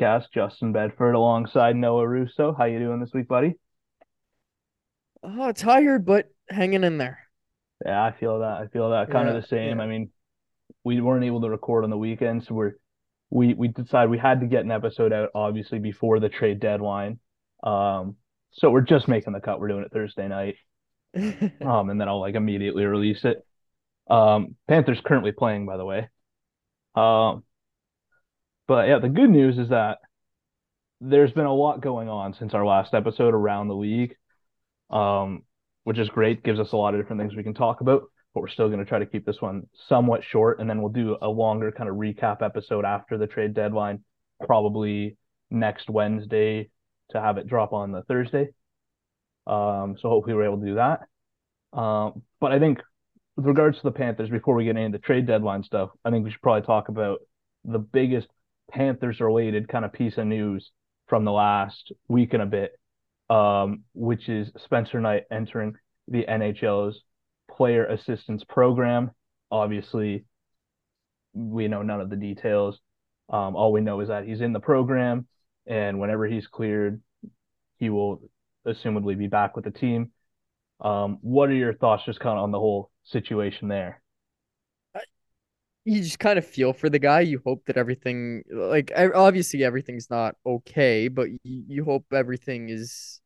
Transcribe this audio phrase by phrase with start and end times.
[0.00, 0.30] Podcast.
[0.32, 2.54] Justin Bedford alongside Noah Russo.
[2.56, 3.56] How you doing this week, buddy?
[5.22, 7.20] Oh, tired, but hanging in there.
[7.84, 8.58] Yeah, I feel that.
[8.62, 9.80] I feel that kind Yeah, of the same.
[9.80, 9.80] yeah.
[9.80, 10.10] I mean,
[10.84, 12.72] we weren't able to record on the weekend, so we're
[13.30, 17.20] we we decided we had to get an episode out obviously before the trade deadline.
[17.62, 18.16] Um,
[18.52, 19.60] so we're just making the cut.
[19.60, 20.56] We're doing it Thursday night.
[21.62, 23.44] Um, and then I'll like immediately release it.
[24.10, 26.08] Um, Panthers currently playing, by the way.
[26.94, 27.44] Um,
[28.70, 29.98] but yeah, the good news is that
[31.00, 34.14] there's been a lot going on since our last episode around the league,
[34.90, 35.42] um,
[35.82, 36.44] which is great.
[36.44, 38.78] Gives us a lot of different things we can talk about, but we're still going
[38.78, 41.90] to try to keep this one somewhat short, and then we'll do a longer kind
[41.90, 44.04] of recap episode after the trade deadline,
[44.46, 45.16] probably
[45.50, 46.70] next Wednesday
[47.10, 48.50] to have it drop on the Thursday.
[49.48, 51.00] Um, so hopefully we're able to do that.
[51.76, 52.78] Um, but I think
[53.34, 56.24] with regards to the Panthers, before we get into the trade deadline stuff, I think
[56.24, 57.18] we should probably talk about
[57.64, 58.28] the biggest
[58.70, 60.70] Panthers related kind of piece of news
[61.08, 62.72] from the last week and a bit,
[63.28, 65.74] um, which is Spencer Knight entering
[66.08, 67.00] the NHL's
[67.50, 69.10] player assistance program.
[69.50, 70.24] Obviously,
[71.32, 72.78] we know none of the details.
[73.28, 75.26] Um, all we know is that he's in the program,
[75.66, 77.00] and whenever he's cleared,
[77.78, 78.22] he will
[78.66, 80.10] assumedly be back with the team.
[80.80, 83.99] Um, what are your thoughts just kind of on the whole situation there?
[85.84, 87.20] You just kind of feel for the guy.
[87.20, 93.20] You hope that everything, like, obviously everything's not okay, but you, you hope everything is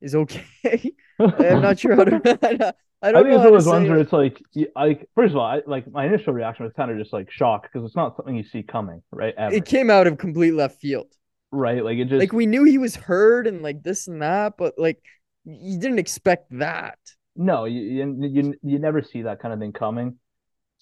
[0.00, 0.92] is okay.
[1.18, 2.74] I'm not sure how to.
[3.02, 4.40] I don't, I think know it's one of those ones say where it's like,
[4.74, 7.62] like first of all, I, like my initial reaction was kind of just like shock
[7.64, 9.34] because it's not something you see coming, right?
[9.36, 11.12] Ever, It came out of complete left field.
[11.52, 11.84] right?
[11.84, 14.74] Like it just, Like we knew he was hurt and like this and that, but
[14.78, 15.02] like
[15.44, 16.98] you didn't expect that.
[17.36, 20.18] no, you, you you you never see that kind of thing coming,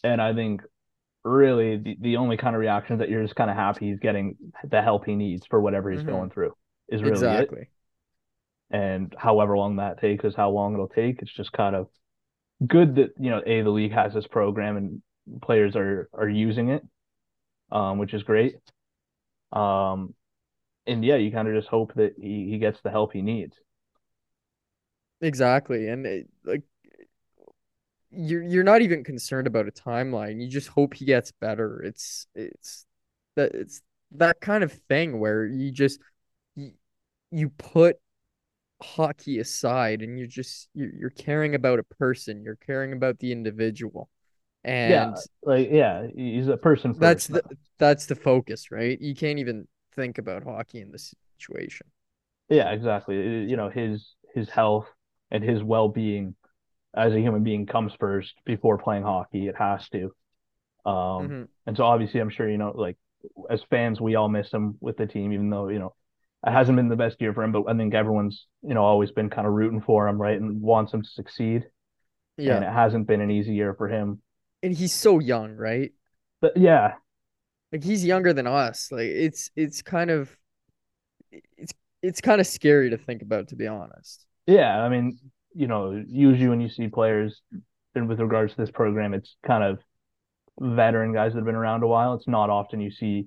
[0.02, 0.62] and I think
[1.24, 4.36] really the, the only kind of reaction that you're just kind of happy he's getting
[4.68, 6.06] the help he needs for whatever he's Mhm.
[6.06, 6.54] going through
[6.88, 7.52] is really it.
[7.52, 7.68] exactly.
[8.70, 11.22] and however long that takes is how long it'll take.
[11.22, 11.88] It's just kind of
[12.66, 15.02] good that you know a the league has this program and
[15.42, 16.84] players are are using it,
[17.72, 18.56] um, which is great.
[19.52, 20.14] Um,
[20.86, 23.56] and yeah, you kind of just hope that he, he gets the help he needs.
[25.20, 25.88] Exactly.
[25.88, 26.62] And it, like
[28.16, 30.40] you're you're not even concerned about a timeline.
[30.40, 31.82] You just hope he gets better.
[31.82, 32.86] It's it's
[33.36, 33.82] that it's
[34.12, 36.00] that kind of thing where you just
[36.54, 36.72] you,
[37.30, 37.96] you put
[38.82, 42.42] hockey aside and you're just you're, you're caring about a person.
[42.42, 44.08] You're caring about the individual.
[44.62, 46.92] And yeah, like yeah, he's a person.
[46.92, 47.00] First.
[47.00, 47.42] that's the
[47.78, 48.98] that's the focus, right?
[49.00, 51.86] You can't even think about hockey in this situation.
[52.48, 53.16] yeah, exactly.
[53.16, 54.88] You know his his health
[55.30, 56.34] and his well being
[56.96, 59.48] as a human being comes first before playing hockey.
[59.48, 60.14] It has to.
[60.86, 61.48] Um, Mhm.
[61.66, 62.96] And so obviously, I'm sure you know, like
[63.50, 65.94] as fans, we all miss him with the team, even though you know
[66.46, 67.52] it hasn't been the best year for him.
[67.52, 70.60] But I think everyone's you know always been kind of rooting for him, right, and
[70.60, 71.66] wants him to succeed.
[72.36, 72.56] Yeah.
[72.56, 74.22] And it hasn't been an easy year for him.
[74.62, 75.92] And he's so young, right?
[76.40, 76.94] But yeah,
[77.72, 78.90] Like he's younger than us.
[78.92, 80.36] Like it's it's kind of
[81.56, 81.72] it's
[82.02, 84.26] it's kind of scary to think about, to be honest.
[84.46, 84.82] yeah.
[84.82, 85.18] I mean,
[85.54, 87.40] you know, usually when you see players,
[87.94, 89.78] and with regards to this program, it's kind of
[90.58, 92.14] veteran guys that have been around a while.
[92.14, 93.26] It's not often you see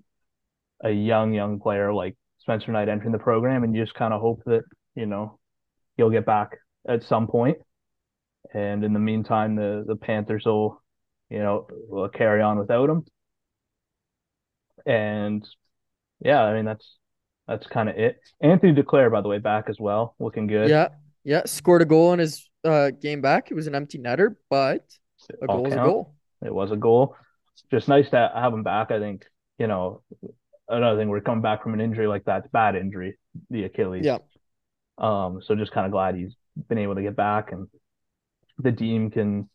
[0.83, 4.21] a young young player like Spencer Knight entering the program, and you just kind of
[4.21, 4.63] hope that
[4.95, 5.39] you know
[5.95, 6.57] he'll get back
[6.87, 7.57] at some point.
[8.53, 10.81] And in the meantime, the the Panthers will,
[11.29, 13.05] you know, will carry on without him.
[14.85, 15.47] And
[16.19, 16.97] yeah, I mean that's
[17.47, 18.19] that's kind of it.
[18.41, 20.69] Anthony Duclair, by the way, back as well, looking good.
[20.69, 20.89] Yeah,
[21.27, 21.41] yeah.
[21.45, 23.51] Scored a goal in his uh game back.
[23.51, 24.85] It was an empty netter, but
[25.41, 26.15] a All goal is a goal.
[26.43, 27.15] It was a goal.
[27.69, 28.91] Just nice to have him back.
[28.91, 29.25] I think
[29.59, 30.01] you know
[30.69, 31.09] another thing.
[31.09, 33.17] We're coming back from an injury like that, bad injury,
[33.49, 34.05] the Achilles.
[34.05, 34.19] Yeah.
[34.97, 35.41] Um.
[35.43, 36.35] So just kind of glad he's
[36.69, 37.67] been able to get back, and
[38.57, 39.49] the team can,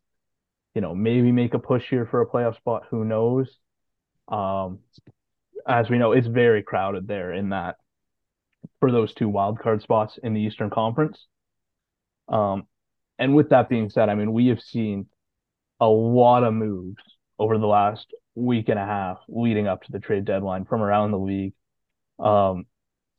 [0.75, 2.85] you know, maybe make a push here for a playoff spot.
[2.91, 3.49] Who knows?
[4.29, 4.81] Um,
[5.67, 7.77] as we know, it's very crowded there in that
[8.81, 11.27] for those two wild card spots in the Eastern Conference.
[12.29, 12.67] Um,
[13.19, 15.07] and with that being said, I mean, we have seen
[15.81, 17.03] a lot of moves
[17.39, 21.11] over the last week and a half leading up to the trade deadline from around
[21.11, 21.55] the league.
[22.19, 22.65] Um,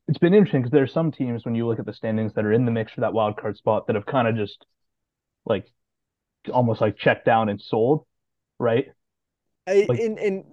[0.08, 2.54] it's been interesting because there's some teams when you look at the standings that are
[2.54, 4.66] in the mix for that wild card spot that have kind of just
[5.46, 5.66] like
[6.52, 8.06] almost like checked down and sold,
[8.60, 8.88] right?
[9.68, 10.44] I, like, and and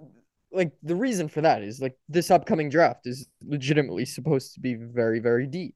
[0.52, 4.74] like the reason for that is like this upcoming draft is legitimately supposed to be
[4.74, 5.74] very very deep.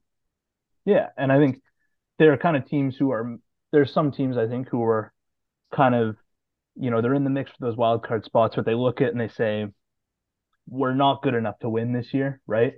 [0.85, 1.61] Yeah, and I think
[2.19, 3.37] there are kind of teams who are
[3.71, 5.11] there's some teams I think who are
[5.73, 6.15] kind of
[6.75, 9.07] you know they're in the mix for those wild card spots, but they look at
[9.07, 9.67] it and they say
[10.67, 12.73] we're not good enough to win this year, right?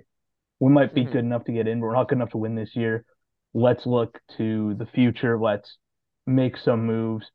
[0.60, 1.12] We might be mm-hmm.
[1.12, 3.04] good enough to get in, but we're not good enough to win this year.
[3.54, 5.38] Let's look to the future.
[5.38, 5.78] Let's
[6.26, 7.26] make some moves.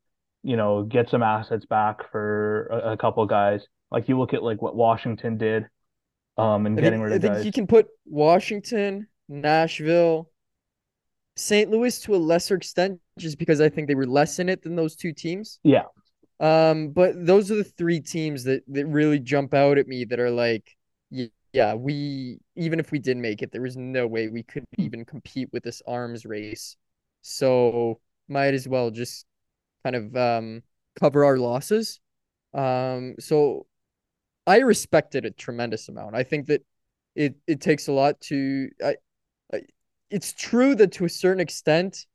[0.44, 3.62] You know, get some assets back for a, a couple guys.
[3.92, 5.66] Like you look at like what Washington did,
[6.38, 7.46] um, and I getting think, rid of I think guys.
[7.46, 10.30] You can put Washington, Nashville,
[11.35, 11.69] St.
[11.69, 14.75] Louis to a lesser extent, just because I think they were less in it than
[14.75, 15.59] those two teams.
[15.63, 15.83] Yeah.
[16.39, 20.19] Um, but those are the three teams that that really jump out at me that
[20.19, 20.75] are like,
[21.53, 25.06] yeah, we even if we did make it, there was no way we could even
[25.06, 26.75] compete with this arms race.
[27.21, 29.25] So might as well just
[29.83, 30.63] kind of um
[31.00, 32.00] cover our losses.
[32.53, 33.68] Um, so
[34.45, 36.15] I respect it a tremendous amount.
[36.15, 36.63] I think that
[37.15, 38.95] it it takes a lot to I, I
[40.13, 42.06] it's true that to a certain extent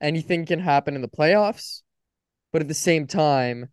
[0.00, 1.82] anything can happen in the playoffs,
[2.52, 3.68] but at the same time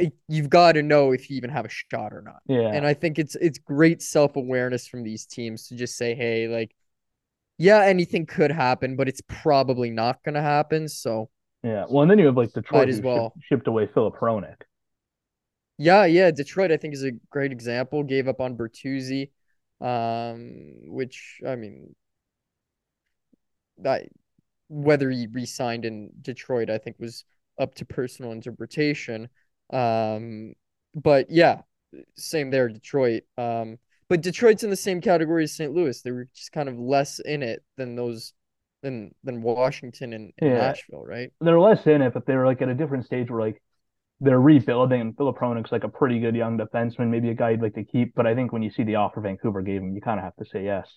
[0.00, 2.40] it, you've got to know if you even have a shot or not.
[2.46, 2.72] Yeah.
[2.72, 6.74] And I think it's it's great self-awareness from these teams to just say, "Hey, like
[7.58, 11.30] yeah, anything could happen, but it's probably not going to happen." So
[11.62, 11.84] Yeah.
[11.88, 13.36] Well, and then you have like Detroit as well.
[13.36, 14.62] shipped, shipped away Filip Hronek.
[15.78, 18.02] Yeah, yeah, Detroit I think is a great example.
[18.02, 19.30] Gave up on Bertuzzi,
[19.80, 21.94] um, which I mean,
[23.78, 24.08] that
[24.68, 27.24] whether he re-signed in Detroit, I think was
[27.58, 29.28] up to personal interpretation.
[29.72, 30.54] Um,
[30.94, 31.62] but yeah,
[32.16, 33.24] same there, Detroit.
[33.36, 33.78] Um,
[34.08, 35.72] but Detroit's in the same category as St.
[35.72, 36.00] Louis.
[36.02, 38.32] They were just kind of less in it than those
[38.82, 40.56] than than Washington and, and yeah.
[40.56, 41.32] Nashville, right?
[41.40, 43.62] They're less in it, but they're like at a different stage where like
[44.20, 45.00] they're rebuilding.
[45.00, 47.84] And Filip Hronek's like a pretty good young defenseman, maybe a guy you'd like to
[47.84, 48.14] keep.
[48.14, 50.36] But I think when you see the offer Vancouver gave him, you kind of have
[50.36, 50.88] to say yes.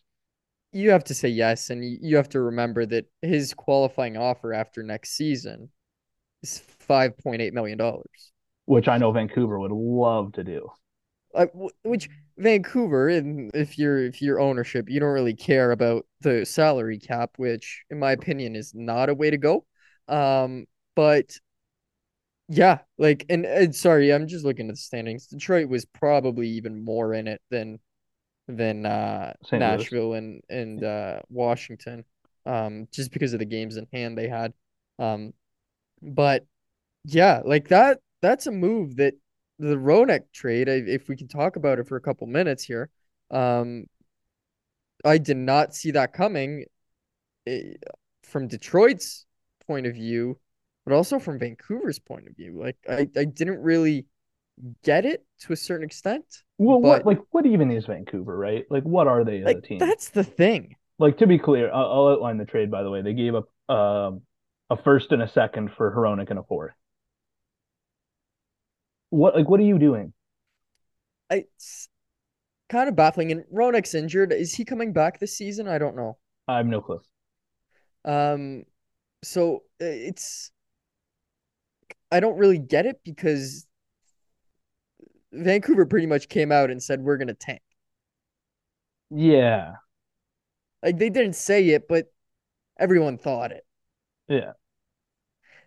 [0.71, 4.81] You have to say yes, and you have to remember that his qualifying offer after
[4.81, 5.69] next season
[6.41, 8.33] is five point eight million dollars
[8.65, 10.69] which I know Vancouver would love to do.
[11.35, 11.47] Uh,
[11.83, 16.99] which Vancouver, and if you're if you're ownership, you don't really care about the salary
[16.99, 19.65] cap, which in my opinion is not a way to go.
[20.07, 20.65] Um,
[20.95, 21.37] but
[22.53, 25.27] yeah, like and, and sorry, I'm just looking at the standings.
[25.27, 27.79] Detroit was probably even more in it than
[28.47, 29.33] than uh.
[29.51, 32.05] Nashville and and uh Washington.
[32.45, 34.53] Um, just because of the games in hand they had.
[34.99, 35.33] Um,
[36.01, 36.45] but
[37.05, 39.13] yeah, like that that's a move that
[39.59, 42.89] the Hronek trade, if we can talk about it for a couple minutes here,
[43.31, 43.85] um,
[45.05, 46.65] I did not see that coming
[47.47, 47.73] eh,
[48.23, 49.25] from Detroit's
[49.67, 50.39] point of view,
[50.85, 52.59] but also from Vancouver's point of view.
[52.59, 54.05] Like I, I didn't really
[54.83, 56.25] get it to a certain extent.
[56.57, 58.65] Well, what like what even is Vancouver, right?
[58.69, 59.79] Like what are they as like, a team?
[59.79, 60.75] That's the thing.
[60.99, 62.69] Like to be clear, I'll, I'll outline the trade.
[62.69, 64.21] By the way, they gave up um,
[64.69, 66.73] a first and a second for Hronek and a fourth.
[69.09, 70.13] What like what are you doing?
[71.29, 71.89] It's
[72.69, 73.31] kind of baffling.
[73.31, 74.33] And Hronek's injured.
[74.33, 75.67] Is he coming back this season?
[75.67, 76.17] I don't know.
[76.47, 77.01] I have no clue.
[78.05, 78.63] Um,
[79.23, 80.51] so uh, it's
[82.13, 83.65] I don't really get it because
[85.31, 87.61] Vancouver pretty much came out and said we're gonna tank.
[89.09, 89.73] Yeah.
[90.83, 92.13] Like they didn't say it, but
[92.79, 93.65] everyone thought it.
[94.27, 94.53] Yeah.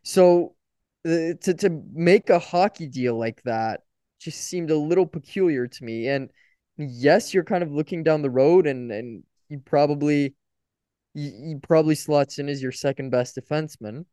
[0.05, 0.55] So
[1.05, 3.81] uh, to to make a hockey deal like that
[4.21, 6.09] just seemed a little peculiar to me.
[6.09, 6.31] And
[6.77, 10.35] yes, you're kind of looking down the road, and and you probably
[11.15, 14.05] you, you probably slots in as your second best defenseman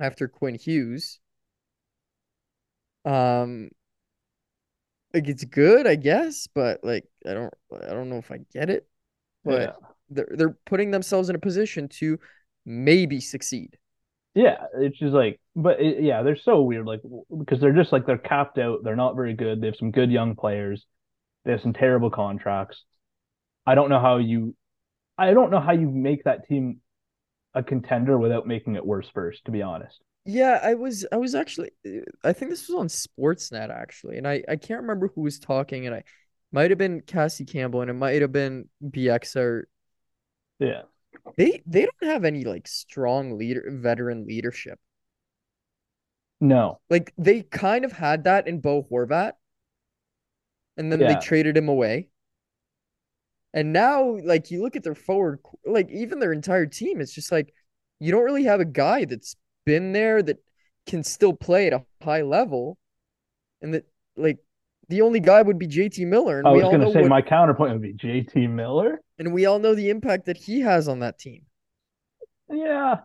[0.00, 1.20] after Quinn Hughes.
[3.04, 3.70] Um,
[5.12, 8.68] like it's good, I guess, but like I don't I don't know if I get
[8.68, 8.86] it.
[9.44, 9.88] But yeah.
[10.10, 12.18] they're they're putting themselves in a position to
[12.66, 13.78] maybe succeed.
[14.34, 17.00] Yeah, it's just like, but it, yeah, they're so weird, like
[17.38, 18.82] because they're just like they're capped out.
[18.82, 19.60] They're not very good.
[19.60, 20.84] They have some good young players.
[21.44, 22.82] They have some terrible contracts.
[23.66, 24.56] I don't know how you,
[25.16, 26.80] I don't know how you make that team
[27.54, 29.44] a contender without making it worse first.
[29.44, 30.00] To be honest.
[30.26, 34.26] Yeah, I was I was actually eh, I think this was on Sportsnet actually, and
[34.26, 36.04] I I can't remember who was talking, and I
[36.50, 39.64] might have been Cassie Campbell, and it might have been Bieksa.
[40.58, 40.82] Yeah.
[41.36, 44.78] They they don't have any like strong leader veteran leadership.
[46.40, 46.80] No.
[46.90, 49.32] Like they kind of had that in Bo Horvat,
[50.76, 52.08] and then they traded him away.
[53.52, 57.30] And now, like you look at their forward, like even their entire team, it's just
[57.30, 57.54] like
[58.00, 60.38] you don't really have a guy that's been there that
[60.86, 62.76] can still play at a high level,
[63.62, 64.38] and that like
[64.88, 67.22] the only guy would be JT Miller, and I was going to say what, my
[67.22, 69.00] counterpoint would be JT Miller.
[69.18, 71.42] and we all know the impact that he has on that team.
[72.50, 72.96] Yeah.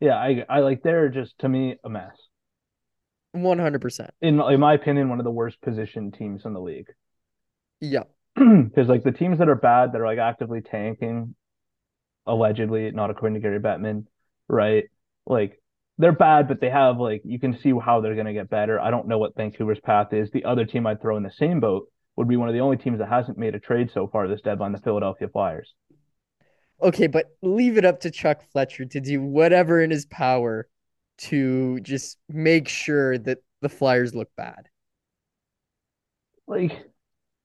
[0.00, 2.16] Yeah, I I like they're just to me a mess.
[3.32, 4.10] One hundred percent.
[4.20, 6.88] In in my opinion, one of the worst positioned teams in the league.
[7.80, 11.34] Yeah, Because like the teams that are bad, that are like actively tanking,
[12.26, 14.06] allegedly, not according to Gary Bettman,
[14.48, 14.84] right?
[15.26, 15.60] Like
[15.98, 18.80] they're bad, but they have like you can see how they're gonna get better.
[18.80, 20.30] I don't know what Vancouver's path is.
[20.30, 22.76] The other team I'd throw in the same boat would be one of the only
[22.76, 25.74] teams that hasn't made a trade so far this deadline, the Philadelphia Flyers.
[26.82, 30.68] Okay, but leave it up to Chuck Fletcher to do whatever in his power
[31.18, 34.68] to just make sure that the Flyers look bad.
[36.46, 36.86] Like,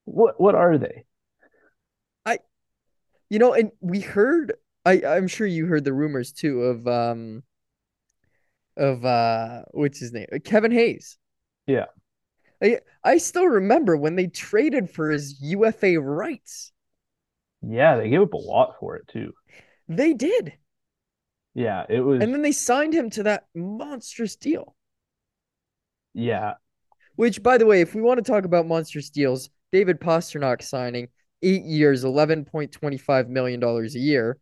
[0.04, 1.04] what what are they?
[2.24, 2.38] I
[3.30, 4.52] you know, and we heard
[4.84, 7.42] I I'm sure you heard the rumors too of um
[8.76, 10.26] of uh what's his name?
[10.44, 11.18] Kevin Hayes.
[11.66, 11.86] Yeah.
[12.62, 16.72] I I still remember when they traded for his UFA rights.
[17.62, 19.32] Yeah, they gave up a lot for it too.
[19.86, 20.58] They did.
[21.54, 22.20] Yeah, it was.
[22.20, 24.74] And then they signed him to that monstrous deal.
[26.14, 26.54] yeah,
[27.16, 31.08] Which, by the way, if we want to talk about monstrous deals, David Pastrnak signing
[31.42, 34.38] eight years, eleven point twenty five million dollars a year,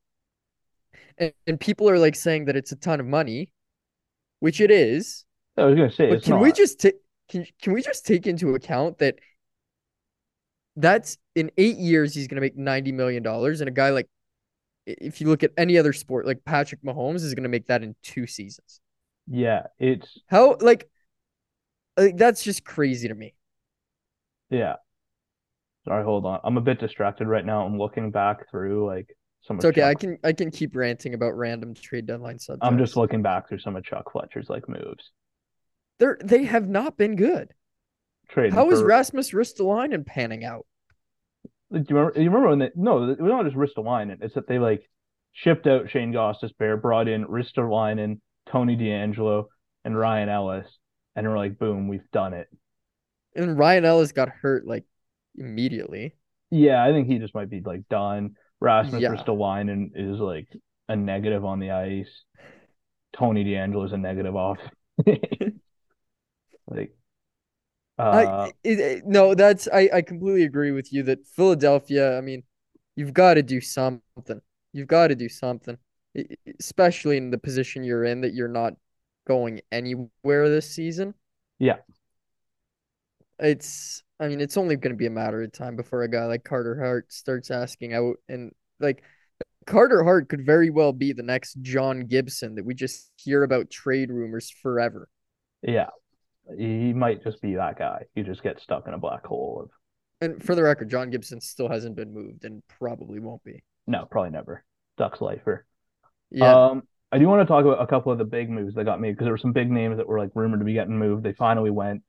[1.19, 3.53] and, and people are like saying that it's a ton of money,
[4.41, 5.25] which it is.
[5.57, 6.41] I was gonna say But it's can not.
[6.41, 6.97] we just take
[7.29, 9.17] can can we just take into account that
[10.77, 14.09] that's in eight years he's gonna make ninety million dollars, and a guy like
[14.87, 17.95] if you look at any other sport like Patrick Mahomes is gonna make that in
[18.03, 18.81] two seasons.
[19.27, 20.89] Yeah, it's How like
[21.97, 23.35] like that's just crazy to me.
[24.51, 24.77] yeah.
[25.85, 26.41] Sorry, hold on.
[26.45, 27.65] I'm a bit distracted right now.
[27.67, 29.83] I'm looking back through like some It's okay.
[29.83, 32.67] I can I can keep ranting about random trade deadline subjects.
[32.67, 35.11] I'm just looking back through some of Chuck Fletcher's like moves.
[35.99, 37.53] They're they have not been good.
[38.29, 40.67] Trading How is for, Rasmus Ristolainen panning out?
[41.73, 42.21] Do you remember?
[42.21, 42.71] You remember when they?
[42.75, 44.19] No, it was not just Ristolainen.
[44.23, 44.89] It's that they like
[45.33, 48.21] shipped out Shayne Gostisbehere, brought in Ristolainen,
[48.51, 49.47] Tony DeAngelo,
[49.85, 50.67] and Ryan Ellis,
[51.17, 52.49] and we're like, boom, we've done it.
[53.35, 54.85] And Ryan Ellis got hurt like
[55.37, 56.17] immediately.
[56.51, 58.35] Yeah, I think he just might be like done.
[58.61, 59.11] Rasmus Yeah.
[59.11, 60.49] Ristolainen is like
[60.89, 62.25] a negative on the ice.
[63.13, 64.59] Tony DeAngelo is a negative off.
[65.07, 66.95] like,
[67.99, 72.17] uh, I it, it- no, that's I I completely agree with you that Philadelphia.
[72.17, 72.45] I mean,
[72.97, 74.41] you've got to do something.
[74.73, 75.77] You've got to do something,
[76.61, 78.75] especially in the position you're in that you're not
[79.27, 81.15] going anywhere this season.
[81.59, 81.77] Yeah.
[83.39, 84.03] It's.
[84.21, 86.45] I mean, it's only going to be a matter of time before a guy like
[86.45, 89.03] Carter Hart starts asking out, and like
[89.67, 93.71] Carter Hart could very well be the next John Gibson that we just hear about
[93.71, 95.09] trade rumors forever.
[95.63, 95.89] yeah,
[96.57, 98.05] he might just be that guy.
[98.15, 99.71] He just gets stuck in a black hole of
[100.21, 103.63] And for the record, John Gibson still hasn't been moved and probably won't be.
[103.87, 104.65] no, probably never.
[104.99, 105.65] Ducks lifer.
[106.31, 106.67] Yeah.
[106.67, 109.01] Um, I do want to talk about a couple of the big moves that got
[109.01, 111.25] made because there were some big names that were like rumored to be getting moved.
[111.25, 112.03] They finally went.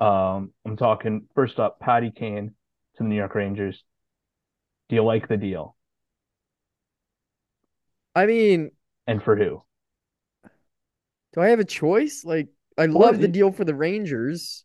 [0.00, 2.48] Um, I'm talking first up, Patty Kane
[2.96, 3.82] to the New York Rangers.
[4.88, 5.76] Do you like the deal?
[8.14, 8.70] I mean,
[9.06, 9.62] And for who?
[11.34, 12.24] do I have a choice?
[12.24, 12.48] Like,
[12.78, 14.64] I Well, love the deal for the Rangers.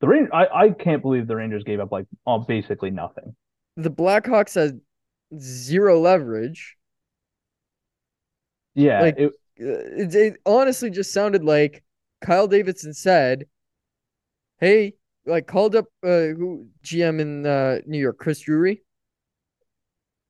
[0.00, 3.34] The Rangers, I, I can't believe the Rangers gave up like all basically nothing.
[3.76, 4.80] The Blackhawks had
[5.38, 6.76] zero leverage.
[8.74, 9.64] Yeah, Like- it, Uh,
[10.02, 11.82] It, it honestly just sounded like
[12.20, 13.46] Kyle Davidson said,
[14.60, 14.94] "Hey,
[15.26, 18.82] like called up uh who GM in uh New York, Chris Drury.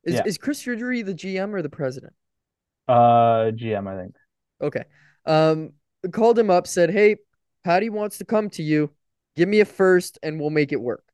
[0.03, 0.23] Is Yeah.
[0.23, 2.15] is Chris Drury the GM or the president?
[2.89, 4.15] uh, GM, I think.
[4.61, 4.85] Okay.
[5.27, 5.73] Um,
[6.13, 7.17] called him up, said, "Hey,
[7.65, 8.91] Patty wants to come to you.
[9.37, 11.05] Give me a first, and we'll make it work."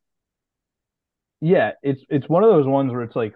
[1.40, 3.34] Yeah, it's it's one of those ones where it's like,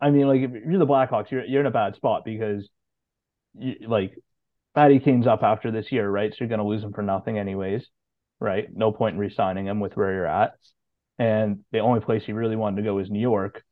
[0.00, 2.68] I mean, like if you're the Blackhawks, you're you're in a bad spot because,
[3.58, 4.14] you, like,
[4.74, 6.32] Patty Kane's up after this year, right?
[6.32, 7.86] So you're gonna lose him for nothing anyways,
[8.40, 8.66] right?
[8.74, 10.54] No point in re-signing him with where you're at,
[11.18, 13.62] and the only place he really wanted to go is New York,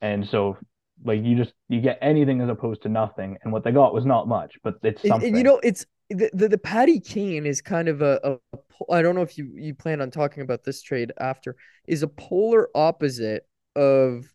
[0.00, 0.56] and so
[1.02, 4.04] Like you just you get anything as opposed to nothing, and what they got was
[4.04, 5.28] not much, but it's something.
[5.28, 9.00] And, you know, it's the, the the Patty Kane is kind of a, a, I
[9.00, 12.68] don't know if you you plan on talking about this trade after is a polar
[12.74, 14.26] opposite of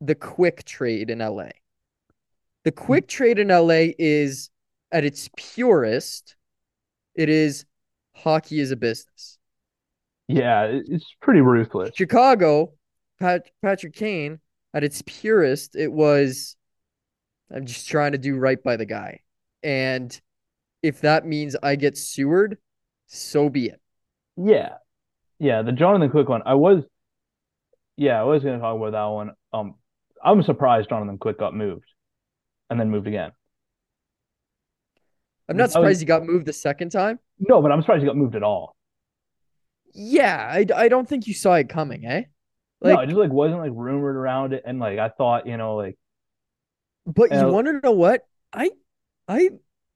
[0.00, 1.50] the quick trade in LA.
[2.64, 3.16] The quick hmm.
[3.16, 4.50] trade in LA is
[4.90, 6.36] at its purest,
[7.14, 7.64] it is
[8.18, 9.38] hockey is a business.
[10.28, 11.90] yeah, it's pretty ruthless.
[11.94, 12.72] Chicago,
[13.18, 14.40] Pat, Patrick Kane,
[14.74, 16.56] at its purest, it was
[17.50, 19.20] I'm just trying to do right by the guy.
[19.62, 20.18] And
[20.82, 22.58] if that means I get sewered,
[23.06, 23.80] so be it.
[24.36, 24.74] Yeah,
[25.38, 25.62] yeah.
[25.62, 26.84] The Jonathan Quick one, I was,
[27.96, 29.30] yeah, I was gonna talk about that one.
[29.52, 29.74] Um,
[30.22, 31.86] I'm surprised Jonathan Quick got moved,
[32.70, 33.32] and then moved again.
[35.48, 37.18] I'm not I was- surprised he got moved the second time.
[37.38, 38.76] No, but I'm surprised he got moved at all.
[39.94, 42.24] Yeah, I, I don't think you saw it coming, eh?
[42.82, 45.76] no, it just like wasn't like rumored around it, and like I thought, you know,
[45.76, 45.96] like
[47.06, 48.26] but you uh, want to know what?
[48.52, 48.70] I
[49.26, 49.50] I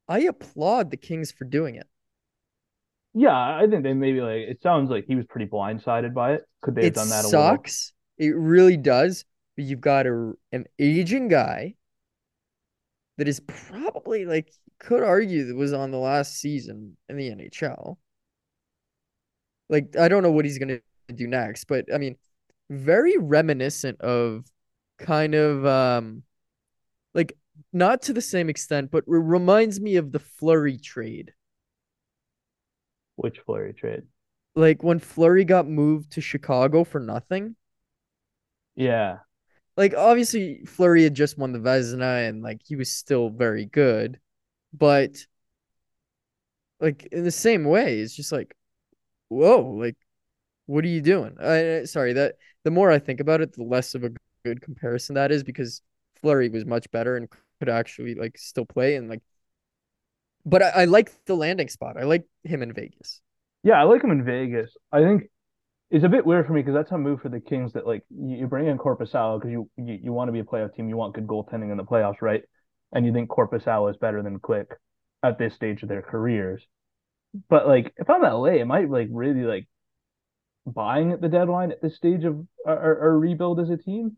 [0.09, 1.87] I applaud the Kings for doing it.
[3.15, 6.43] yeah, I think they maybe like it sounds like he was pretty blindsided by it.
[6.63, 7.93] Could they have It done that sucks.
[8.19, 9.25] It really does.
[9.57, 11.75] But you've got a an aging guy
[13.19, 14.51] that is probably like
[14.83, 17.99] could argue that was on the last season in the NHL.
[19.69, 20.81] Like I don't know what he's gonna
[21.15, 22.17] do next, but I mean,
[22.69, 24.45] very reminiscent of
[24.99, 26.25] kind of um
[27.15, 27.37] like
[27.73, 31.33] not to the same extent, but re- reminds me of the Fleury trade.
[33.17, 34.03] Which Fleury trade?
[34.57, 37.55] Like when Fleury got moved to Chicago for nothing.
[38.75, 39.19] Yeah,
[39.77, 44.19] like obviously Fleury had just won the Vezina and like he was still very good,
[44.73, 45.17] but
[46.81, 48.55] like in the same way, it's just like,
[49.29, 49.97] whoa, like
[50.67, 51.37] what are you doing?
[51.41, 54.11] I sorry that the more I think about it, the less of a
[54.45, 55.83] good comparison that is because
[56.21, 57.29] Fleury was much better and
[57.61, 59.23] could actually like still play and like.
[60.45, 61.97] But I, I like the landing spot.
[61.97, 63.21] I like him in Vegas.
[63.63, 64.77] yeah, I like him in Vegas.
[64.91, 65.25] I think
[65.91, 68.03] it's a bit weird for me because that's a move for the Kings that like
[68.11, 70.97] you, bring in Korpisalo because you, you you want to be a playoff team, you
[70.97, 72.43] want good goaltending in the playoffs, right?
[72.93, 74.71] And you think Korpisalo is better than Quick
[75.23, 76.63] at this stage of their careers.
[77.49, 79.69] But like, if I'm LA, am I like really like
[80.67, 84.17] buying at the deadline at this stage of our, our, rebuild as a team?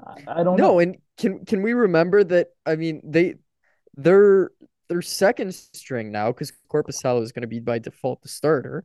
[0.00, 0.78] I, I don't No, know.
[0.78, 2.48] and can can we remember that?
[2.64, 3.36] I mean, they
[3.96, 4.50] they're
[4.88, 8.84] their second string now because Korpisalo is going to be by default the starter,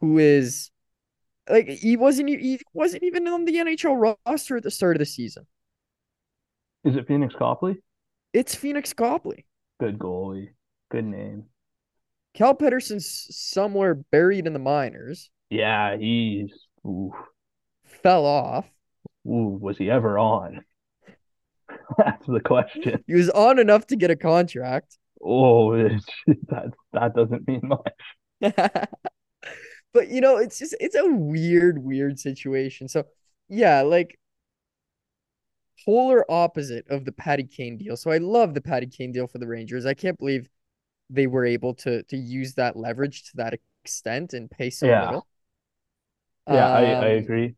[0.00, 0.70] who is
[1.48, 5.06] like he wasn't he wasn't even on the NHL roster at the start of the
[5.06, 5.46] season.
[6.84, 7.82] Is it Phoenix Copley?
[8.32, 9.46] It's Phoenix Copley.
[9.80, 10.50] Good goalie,
[10.90, 11.46] good name.
[12.34, 16.52] Cal Petersen's somewhere buried in the minors, Yeah, he's
[16.86, 17.12] ooh,
[18.02, 18.70] fell off.
[19.26, 20.64] ooh, was he ever on?
[21.98, 23.04] That's the question.
[23.06, 24.96] He was on enough to get a contract.
[25.22, 25.76] Oh,
[26.26, 28.00] that that doesn't mean much.
[29.92, 32.88] but you know, it's just it's a weird, weird situation.
[32.88, 33.06] So
[33.48, 34.18] yeah, like
[35.84, 37.96] polar opposite of the Patty Kane deal.
[37.96, 39.86] So I love the Patty Kane deal for the Rangers.
[39.86, 40.48] I can't believe
[41.10, 44.94] they were able to to use that leverage to that extent and pay so Yeah.
[44.94, 45.26] little.
[46.46, 47.56] Yeah, I, I Um, agree.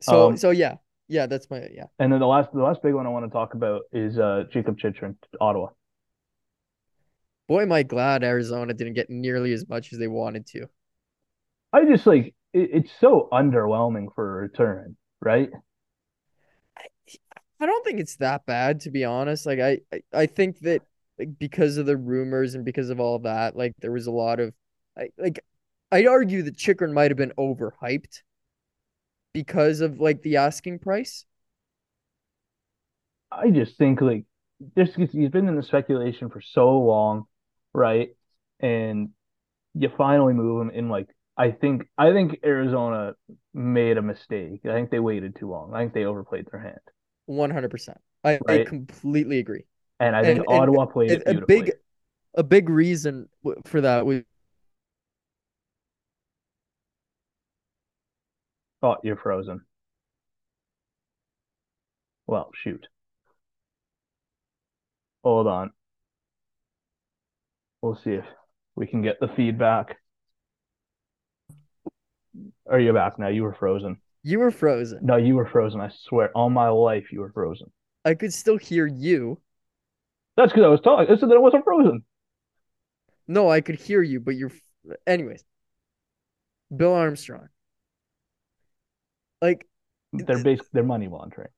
[0.00, 0.76] So Um, so yeah,
[1.08, 1.86] yeah, that's my yeah.
[2.00, 4.44] And then the last the last big one I want to talk about is uh
[4.52, 5.68] Jakob Chychrun, Ottawa.
[7.48, 10.68] Boy, am I glad Arizona didn't get nearly as much as they wanted to.
[11.72, 15.50] I just like it, it's so underwhelming for a return, right?
[17.60, 19.46] I don't think it's that bad to be honest.
[19.46, 20.82] Like I I, I think that
[21.18, 24.40] like because of the rumors and because of all that, like there was a lot
[24.40, 24.54] of
[24.96, 25.40] I like
[25.90, 28.22] I'd argue that Chychrun might have been overhyped
[29.32, 31.24] because of like the asking price.
[33.30, 34.24] I just think like
[34.74, 37.24] this he's been in the speculation for so long,
[37.72, 38.10] right?
[38.60, 39.10] And
[39.74, 43.14] you finally move him in like I think I think Arizona
[43.54, 44.62] made a mistake.
[44.66, 45.74] I think they waited too long.
[45.74, 46.80] I think they overplayed their hand.
[47.28, 47.94] 100%.
[48.24, 49.64] I, I completely agree.
[50.00, 51.72] And I think And- and Ottawa played it A, a big
[52.34, 53.28] a big reason
[53.64, 54.22] for that was
[58.82, 59.62] Oh, you're frozen.
[62.26, 62.86] Well, shoot.
[65.24, 65.72] Hold on.
[67.82, 68.24] We'll see if
[68.76, 69.96] we can get the feedback.
[72.70, 73.28] Are you back now?
[73.28, 74.00] You were frozen.
[74.22, 75.00] You were frozen.
[75.02, 75.80] No, you were frozen.
[75.80, 77.70] I swear, all my life you were frozen.
[78.04, 79.40] I could still hear you.
[80.36, 81.06] That's because I was talking.
[81.14, 82.04] I said that I wasn't frozen.
[83.26, 84.52] No, I could hear you, but you're
[85.06, 85.44] anyways.
[86.74, 87.48] Bill Armstrong.
[89.40, 89.66] Like
[90.12, 90.66] They're basic.
[90.72, 91.48] They're money laundering.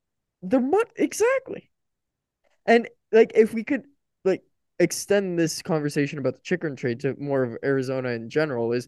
[0.41, 1.69] the money exactly.
[2.65, 3.83] And like if we could
[4.23, 4.43] like
[4.79, 8.87] extend this conversation about the Chychrun trade to more of Arizona in general, is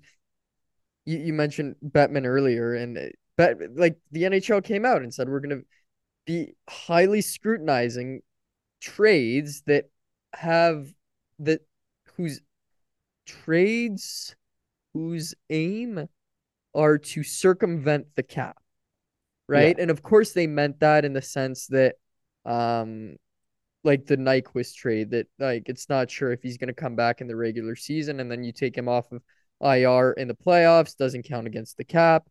[1.05, 3.01] you, you mentioned Bettman earlier, and uh,
[3.37, 5.61] bet like the NHL came out and said we're gonna
[6.25, 8.21] be highly scrutinizing
[8.81, 9.89] trades that
[10.33, 10.87] have
[11.39, 11.61] that
[12.17, 12.41] whose
[13.25, 14.35] trades
[14.93, 16.07] whose aim
[16.75, 18.57] are to circumvent the cap.
[19.47, 19.75] Right?
[19.77, 19.83] Yeah.
[19.83, 21.95] and of course they meant that in the sense that
[22.45, 23.17] um
[23.83, 27.19] like the Nyquist trade that like it's not sure if he's going to come back
[27.19, 29.21] in the regular season and then you take him off of
[29.61, 32.27] IR in the playoffs doesn't count against the cap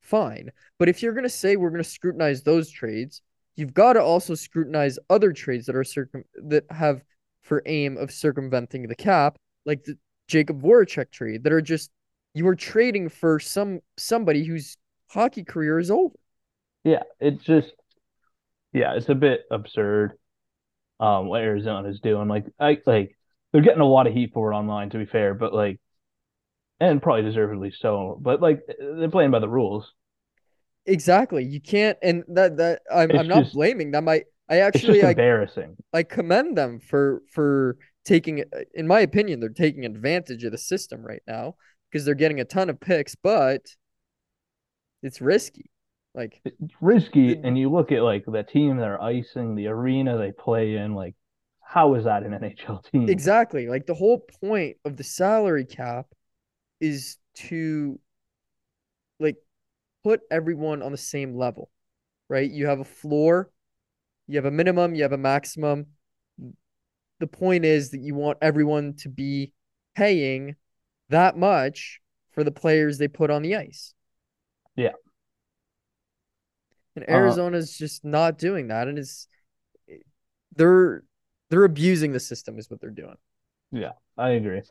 [0.00, 3.22] fine but if you're going to say we're going to scrutinize those trades
[3.56, 7.02] you've got to also scrutinize other trades that are circum that have
[7.42, 9.36] for aim of circumventing the cap
[9.66, 9.96] like the
[10.30, 11.90] Jakub Voracek trade that are just
[12.34, 14.76] you are trading for some somebody whose
[15.08, 16.14] hockey career is over.
[16.84, 17.72] Yeah, it's just
[18.72, 20.12] yeah, it's a bit absurd
[21.00, 22.28] um what Arizona's doing.
[22.28, 23.16] Like I like
[23.52, 25.80] they're getting a lot of heat for it online to be fair, but like
[26.80, 28.18] and probably deservedly so.
[28.20, 29.92] But like they're playing by the rules.
[30.86, 31.44] Exactly.
[31.44, 34.08] You can't and that that I'm I'm not just, blaming them.
[34.08, 35.76] I I actually it's embarrassing.
[35.92, 40.58] I, I commend them for for taking in my opinion, they're taking advantage of the
[40.58, 41.54] system right now
[41.90, 43.62] because they're getting a ton of picks, but
[45.02, 45.70] it's risky.
[46.14, 50.18] Like it's risky, it, and you look at like the team they're icing, the arena
[50.18, 51.14] they play in, like
[51.60, 53.08] how is that an NHL team?
[53.08, 53.68] Exactly.
[53.68, 56.06] Like the whole point of the salary cap
[56.80, 57.98] is to
[59.18, 59.36] like
[60.02, 61.70] put everyone on the same level,
[62.28, 62.50] right?
[62.50, 63.50] You have a floor,
[64.26, 65.86] you have a minimum, you have a maximum.
[67.18, 69.52] The point is that you want everyone to be
[69.94, 70.56] paying
[71.10, 72.00] that much
[72.32, 73.94] for the players they put on the ice.
[74.76, 74.92] Yeah.
[76.96, 77.14] And uh-huh.
[77.18, 79.26] Arizona's uh, just not doing that and it's
[80.56, 81.04] they're
[81.50, 83.16] they're abusing the system is what they're doing.
[83.72, 84.62] Yeah, I agree.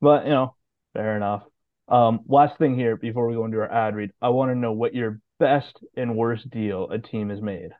[0.00, 0.56] But, you know,
[0.94, 1.42] fair enough.
[1.88, 4.72] Um last thing here before we go into our ad read, I want to know
[4.72, 7.70] what your best and worst deal a team has made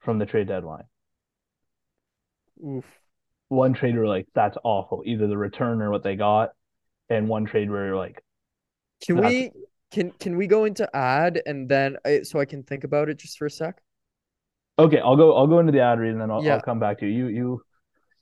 [0.00, 0.84] from the trade deadline.
[2.64, 2.84] Oof.
[3.48, 6.50] One trade where like that's awful, either the return or what they got,
[7.08, 8.22] and one trade where you're like,
[9.04, 9.50] can we
[9.90, 13.18] can can we go into ad and then I, so I can think about it
[13.18, 13.80] just for a sec?
[14.78, 15.36] Okay, I'll go.
[15.36, 16.54] I'll go into the ad read and then I'll, yeah.
[16.54, 17.12] I'll come back to you.
[17.12, 17.62] You you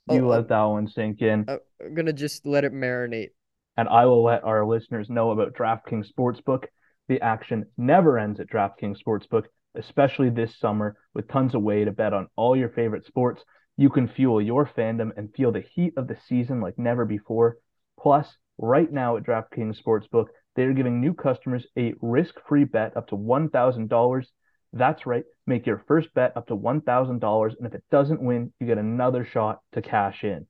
[0.09, 1.45] you oh, let that one sink in.
[1.47, 3.29] I'm gonna just let it marinate.
[3.75, 6.65] And I will let our listeners know about DraftKings Sportsbook.
[7.07, 11.91] The action never ends at DraftKings Sportsbook, especially this summer with tons of way to
[11.91, 13.43] bet on all your favorite sports.
[13.75, 17.57] You can fuel your fandom and feel the heat of the season like never before.
[17.99, 23.07] Plus, right now at DraftKings Sportsbook, they are giving new customers a risk-free bet up
[23.07, 24.25] to $1,000.
[24.71, 28.67] That's right, make your first bet up to $1,000, and if it doesn't win, you
[28.67, 30.45] get another shot to cash in.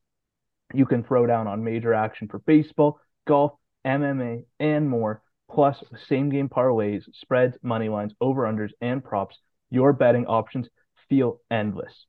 [0.74, 3.54] You can throw down on major action for baseball, golf,
[3.86, 9.38] MMA, and more, plus same game parlays, spreads, money lines, over-unders, and props.
[9.70, 10.68] Your betting options
[11.10, 12.06] feel endless.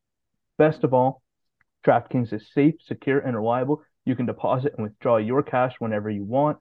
[0.59, 1.23] Best of all,
[1.85, 3.83] DraftKings is safe, secure, and reliable.
[4.05, 6.59] You can deposit and withdraw your cash whenever you want.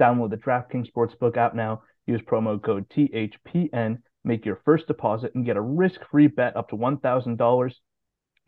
[0.00, 1.82] Download the DraftKings Sportsbook app now.
[2.06, 3.98] Use promo code THPN.
[4.24, 7.72] Make your first deposit and get a risk-free bet up to $1,000.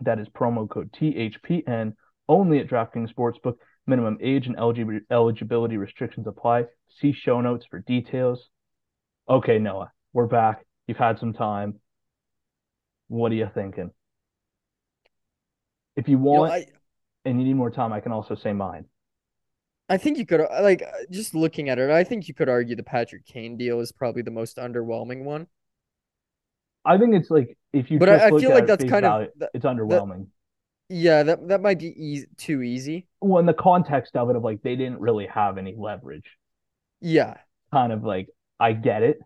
[0.01, 1.95] That is promo code THPN
[2.29, 3.57] only at DraftKings Sportsbook.
[3.87, 4.57] Minimum age and
[5.11, 6.65] eligibility restrictions apply.
[7.01, 8.49] See show notes for details.
[9.29, 10.65] Okay, Noah, we're back.
[10.87, 11.81] You've had some time.
[13.09, 13.91] What are you thinking?
[15.97, 18.53] If you want you know, I, and you need more time, I can also say
[18.53, 18.87] mine.
[19.89, 21.91] I think you could uh, like uh, just looking at it.
[21.91, 25.47] I think you could argue the Patrick Kane deal is probably the most underwhelming one.
[26.85, 29.49] I think it's like if you, but I, I feel like that's kind value, of
[29.53, 30.27] it's underwhelming.
[30.27, 30.27] That,
[30.89, 33.07] yeah, that that might be easy, too easy.
[33.21, 36.31] Well, in the context of it, of like they didn't really have any leverage.
[37.01, 37.37] Yeah,
[37.73, 39.19] kind of like I get it.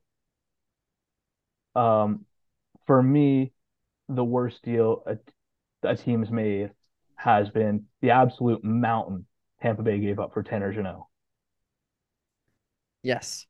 [1.74, 2.24] Um,
[2.86, 3.52] for me,
[4.08, 5.18] the worst deal a,
[5.88, 6.70] a team's made
[7.16, 9.26] has been the absolute mountain
[9.60, 11.06] Tampa Bay gave up for Tanner Jeannot.
[13.02, 13.46] Yes.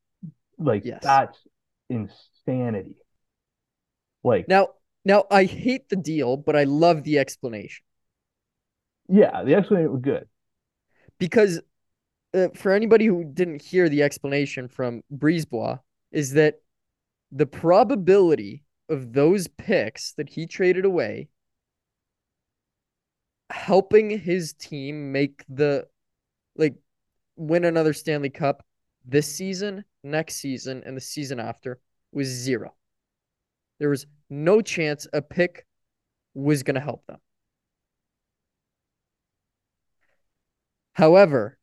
[0.58, 1.00] Like yes.
[1.02, 1.38] that's
[1.88, 2.96] insanity.
[4.24, 4.68] Like now,
[5.04, 7.84] now I hate the deal, but I love the explanation.
[9.08, 10.26] Yeah, the explanation was good.
[11.18, 11.60] Because
[12.34, 15.80] uh, for anybody who didn't hear the explanation from Brisebois,
[16.12, 16.60] is that
[17.32, 21.28] the probability of those picks that he traded away
[23.50, 25.86] helping his team make the
[26.56, 26.74] like
[27.36, 28.64] win another Stanley Cup
[29.06, 31.80] this season, next season, and the season after
[32.12, 32.74] was zero.
[33.78, 35.66] There was no chance a pick
[36.34, 37.18] was going to help them.
[40.98, 41.56] However,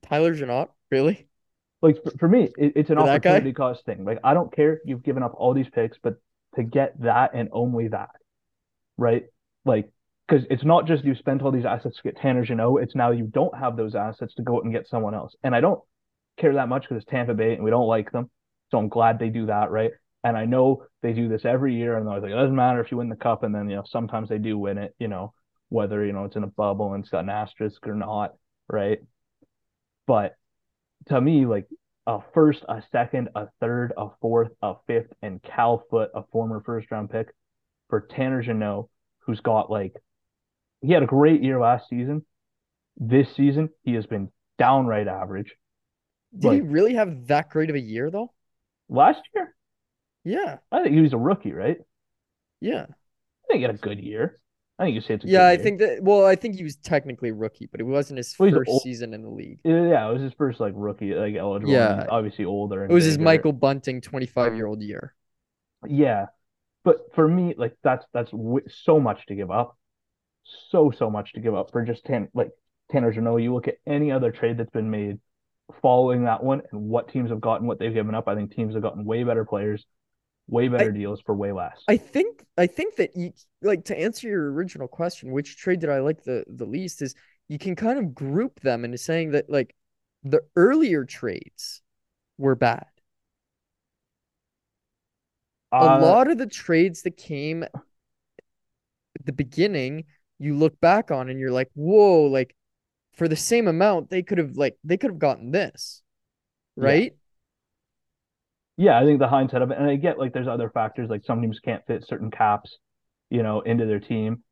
[0.00, 1.28] Tyler Jeannot, really?
[1.82, 4.04] Like for, for me, it, it's an For opportunity cost thing.
[4.06, 6.14] Like I don't care you've given up all these picks, but
[6.54, 8.10] to get that and only that,
[8.96, 9.24] right?
[9.66, 9.90] Like
[10.26, 13.10] because it's not just you spent all these assets to get Tanner Jeannot, it's now
[13.10, 15.36] you don't have those assets to go out and get someone else.
[15.42, 15.80] And I don't
[16.38, 18.30] care that much because it's Tampa Bay and we don't like them.
[18.70, 19.90] So I'm glad they do that, right?
[20.22, 22.80] And I know they do this every year, and I was like, it doesn't matter
[22.80, 25.08] if you win the cup, and then you know sometimes they do win it, you
[25.08, 25.34] know,
[25.68, 28.34] whether you know it's in a bubble and it's got an asterisk or not,
[28.68, 28.98] right?
[30.06, 30.36] But
[31.06, 31.66] to me, like
[32.06, 36.62] a first, a second, a third, a fourth, a fifth, and Cal Foote, a former
[36.64, 37.28] first round pick
[37.88, 38.88] for Tanner Jeannot,
[39.20, 39.96] who's got like
[40.82, 42.24] he had a great year last season.
[42.96, 45.54] This season, he has been downright average.
[46.38, 48.32] Did he really have that great of a year, though?
[48.88, 49.54] Last year,
[50.24, 50.58] Yeah.
[50.70, 51.78] I think he was a rookie, right?
[52.60, 52.82] Yeah.
[52.82, 54.38] I think he had a good year.
[54.78, 56.02] I think you say it's a Yeah, good I think that.
[56.02, 58.82] Well, I think he was technically rookie, but it wasn't his Well, first old.
[58.82, 59.60] season in the league.
[59.64, 61.70] Yeah, it was his first like rookie, like eligible.
[61.70, 62.06] Yeah.
[62.10, 62.84] obviously older.
[62.84, 63.18] It was his.
[63.18, 65.14] Michael Bunting 25 year old year.
[65.86, 66.26] Yeah,
[66.84, 69.78] but for me, like that's that's w- so much to give up,
[70.70, 72.50] so so much to give up for just ten like
[72.92, 73.38] Tanner Jeannot.
[73.38, 75.20] You look at any other trade that's been made
[75.82, 78.28] following that one, and what teams have gotten, what they've given up.
[78.28, 79.86] I think teams have gotten way better players,
[80.48, 81.80] way better deals for way less.
[81.86, 85.90] I think I think that you like to answer your original question, which trade did
[85.90, 87.14] I like the the least is
[87.48, 89.74] you can kind of group them into saying that like
[90.22, 91.82] the earlier trades
[92.38, 92.86] were bad.
[95.78, 97.72] A Uh, lot of the trades that came at
[99.24, 100.04] the beginning,
[100.38, 102.54] you look back on and you're like, whoa, like
[103.14, 106.02] for the same amount, they could have like they could have gotten this.
[106.76, 107.14] Right?
[107.14, 107.23] Yeah,
[108.98, 111.40] I think the hindsight of it, and I get like there's other factors like some
[111.40, 112.76] teams can't fit certain caps,
[113.30, 114.42] you know, into their team,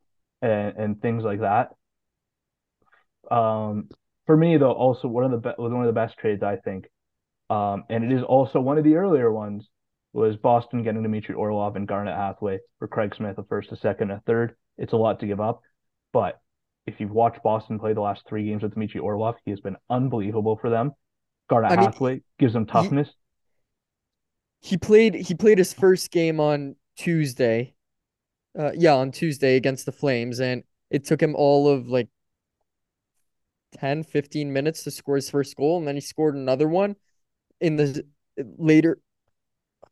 [0.40, 1.70] and and things like that.
[3.30, 3.88] Um,
[4.26, 6.87] for me though, also one of the be- one of the best trades I think,
[7.50, 9.68] um, and it is also one of the earlier ones
[10.12, 14.11] was Boston getting Dmitry Orlov and Garnet Hathaway for Craig Smith, a first, a second,
[14.11, 14.54] a third.
[14.78, 15.62] It's a lot to give up,
[16.12, 16.40] but
[16.87, 19.76] if you've watched Boston play the last three games with Dmitry Orlov, he has been
[19.88, 20.92] unbelievable for them.
[21.48, 23.08] Garnet I mean, Hathaway gives them toughness.
[24.62, 27.75] He played he played his first game on Tuesday.
[28.59, 32.09] Uh yeah, on Tuesday against the Flames and it took him all of like
[33.72, 36.94] 10 15 minutes to score his first goal and then he scored another one
[37.61, 38.05] in the
[38.59, 38.98] later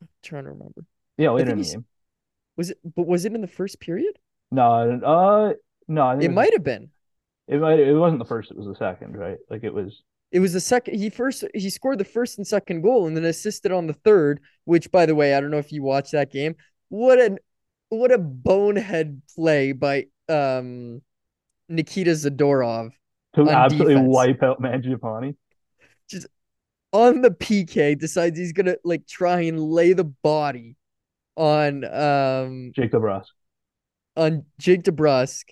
[0.00, 0.84] I'm trying to remember.
[1.18, 1.84] Yeah, later in the game.
[2.56, 4.18] Was it but was it in the first period?
[4.50, 5.52] No, uh,
[5.88, 6.90] no, It was- might have been.
[7.48, 7.80] It might.
[7.80, 8.50] It wasn't the first.
[8.52, 9.38] It was the second, right?
[9.50, 10.02] Like it was.
[10.32, 13.24] It was the second he first he scored the first and second goal and then
[13.24, 16.30] assisted on the third, which by the way, I don't know if you watched that
[16.30, 16.54] game.
[16.88, 17.38] What an
[17.88, 21.02] what a bonehead play by um
[21.68, 22.90] Nikita Zadorov
[23.34, 24.08] To absolutely defense.
[24.08, 25.36] wipe out Mangiapane.
[26.08, 26.26] Just
[26.92, 30.76] on the PK decides he's gonna like try and lay the body
[31.36, 33.26] on um Jake DeBrusk.
[34.16, 35.44] on Jake DeBrusk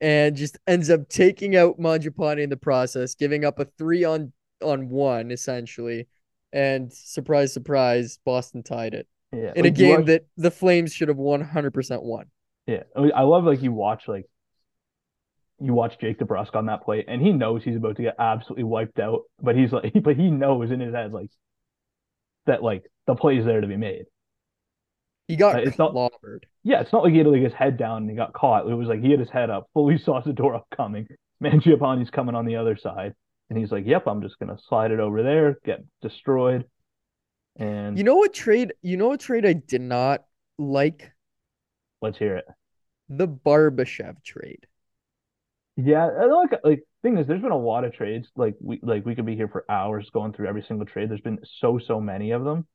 [0.00, 4.32] and just ends up taking out Mangiapane in the process, giving up a three on
[4.62, 6.06] on one essentially.
[6.52, 10.50] And surprise, surprise, Boston tied it Yeah, in a like, you game watch- that the
[10.52, 12.26] Flames should have 100% won.
[12.66, 14.26] Yeah, I, mean, I love like you watch like
[15.60, 18.64] you watch Jake DeBrusk on that play, and he knows he's about to get absolutely
[18.64, 21.30] wiped out, but he's like, but he knows in his head like
[22.46, 24.04] that like the play is there to be made.
[25.28, 26.44] He got Uh, it's not- clobbered.
[26.64, 28.68] Yeah, it's not like he had like his head down and he got caught.
[28.68, 31.06] It was like he had his head up, fully saw Zadorov coming.
[31.42, 33.14] Mangiapane's coming on the other side,
[33.50, 36.64] and he's like, "Yep, I'm just gonna slide it over there, get destroyed."
[37.56, 38.72] And You know what trade?
[38.82, 40.24] You know what trade I did not
[40.58, 41.12] like?
[42.00, 42.44] let's hear it.
[43.08, 44.66] The Barbashev trade.
[45.76, 48.28] Yeah, I like like thing is, there's been a lot of trades.
[48.36, 51.10] Like we like we could be here for hours going through every single trade.
[51.10, 52.66] There's been so so many of them.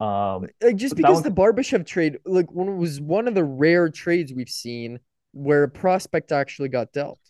[0.00, 4.32] Um, Like just because the Barbashev trade, like one was one of the rare trades
[4.32, 5.00] we've seen
[5.32, 7.20] where a prospect actually got dealt,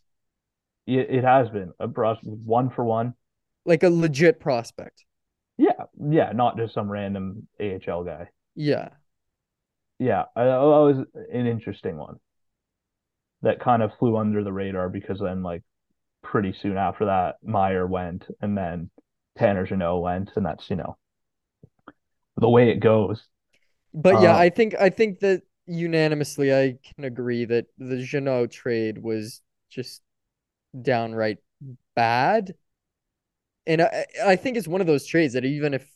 [0.86, 3.14] it, it has been a bros one for one.
[3.64, 5.04] like a legit prospect.
[5.58, 8.30] Yeah, yeah, not just some random AHL guy.
[8.54, 8.90] Yeah,
[9.98, 12.18] Yeah, I, that was an interesting one
[13.42, 15.62] that kind of flew under the radar because then like
[16.22, 18.90] pretty soon after that, Meier went and then
[19.38, 20.96] Tanner Jeannot went, and that's you know
[22.40, 23.22] the way it goes.
[23.92, 28.50] but yeah, Uh, I think I think that unanimously I can agree that the Jeannot
[28.50, 30.02] trade was just
[30.80, 31.38] downright
[31.96, 32.54] bad,
[33.66, 35.86] and I I think it's one of those trades that even if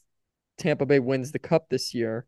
[0.59, 2.26] Tampa Bay wins the cup this year,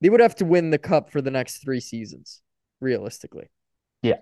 [0.00, 2.42] they would have to win the cup for the next three seasons,
[2.80, 3.50] realistically.
[4.02, 4.18] Yeah.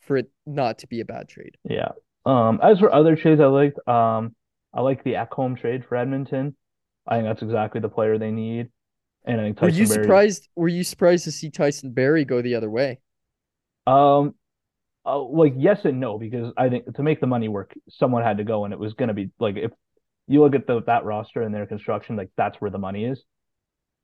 [0.00, 1.56] For it not to be a bad trade.
[1.64, 1.92] Yeah.
[2.26, 4.34] Um, as for other trades I liked, um,
[4.72, 6.56] I like the Ekholm trade for Edmonton.
[7.10, 8.68] I think that's exactly the player they need.
[9.24, 10.48] And I think Were you Barrie- surprised?
[10.56, 13.00] Were you surprised to see Tyson Barrie go the other way?
[13.86, 14.34] Um,
[15.04, 18.38] uh, like yes and no because I think to make the money work, someone had
[18.38, 19.72] to go, and it was going to be like if
[20.28, 23.22] you look at the, that roster and their construction, like that's where the money is.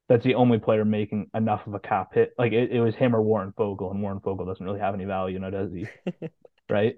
[0.09, 2.33] That's the only player making enough of a cap hit.
[2.39, 5.05] Like it, it was him or Warren Foegele, and Warren Foegele doesn't really have any
[5.05, 5.87] value, now does he?
[6.69, 6.97] right?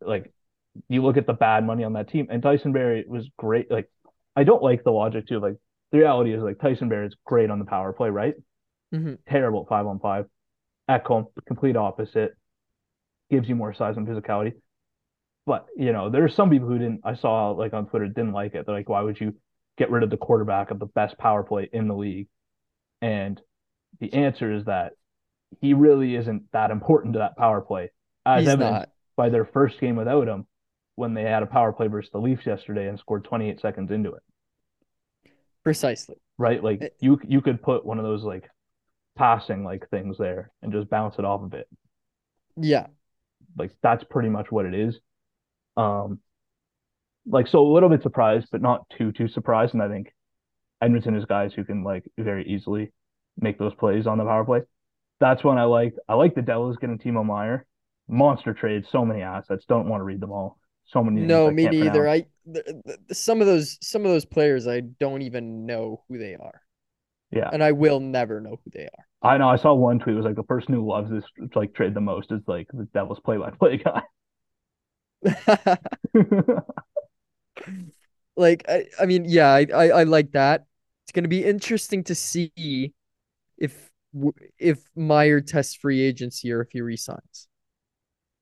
[0.00, 0.32] Like
[0.88, 3.70] you look at the bad money on that team, and Tyson Barrie was great.
[3.70, 3.90] Like
[4.36, 5.40] I don't like the logic too.
[5.40, 5.56] Like
[5.92, 8.34] the reality is like Tyson Barrie is great on the power play, right?
[8.94, 9.18] Mhm.
[9.28, 10.26] Terrible at five on five.
[10.88, 12.36] Ekholm, complete opposite.
[13.30, 14.54] Gives you more size and physicality.
[15.46, 17.00] But you know, there's some people who didn't.
[17.04, 18.66] I saw like on Twitter didn't like it.
[18.66, 19.34] They're like, why would you
[19.78, 22.28] get rid of the quarterback of the best power play in the league?
[23.00, 23.40] And
[23.98, 24.92] the answer is that
[25.60, 27.90] he really isn't that important to that power play,
[28.26, 28.88] as He's evidenced not.
[29.16, 30.46] by their first game without him
[31.00, 34.12] when they had a power play versus the Leafs yesterday and scored 28 seconds into
[34.12, 34.22] it.
[35.64, 36.16] Precisely.
[36.38, 36.62] Right?
[36.62, 38.48] Like It- you you could put one of those like
[39.16, 41.66] passing like things there and just bounce it off of it.
[42.56, 42.86] Yeah.
[43.58, 44.98] Like that's pretty much what it is.
[45.76, 46.20] Um
[47.26, 49.74] like so a little bit surprised, but not too too surprised.
[49.74, 50.14] And I think
[50.80, 52.92] Edmonton is guys who can like very easily
[53.38, 54.62] make those plays on the power play.
[55.18, 57.66] That's when I liked I like the Devils getting Timo Meier.
[58.08, 59.64] Monster trade, so many assets.
[59.68, 60.58] Don't want to read them all.
[60.92, 62.08] So many names No, me neither.
[62.08, 66.18] I th- th- some of those some of those players I don't even know who
[66.18, 66.62] they are,
[67.30, 67.50] Yeah.
[67.52, 69.06] and I will never know who they are.
[69.22, 69.48] I know.
[69.48, 70.14] I saw one tweet.
[70.14, 71.24] It was like the person who loves this
[71.54, 74.02] like trade the most is like the Devils play-by-play guy.
[78.36, 80.64] like I, I mean, yeah, I, I, I like that.
[81.04, 82.92] It's gonna be interesting to see
[83.58, 83.90] if
[84.58, 87.48] if Meier tests free agency or if he resigns.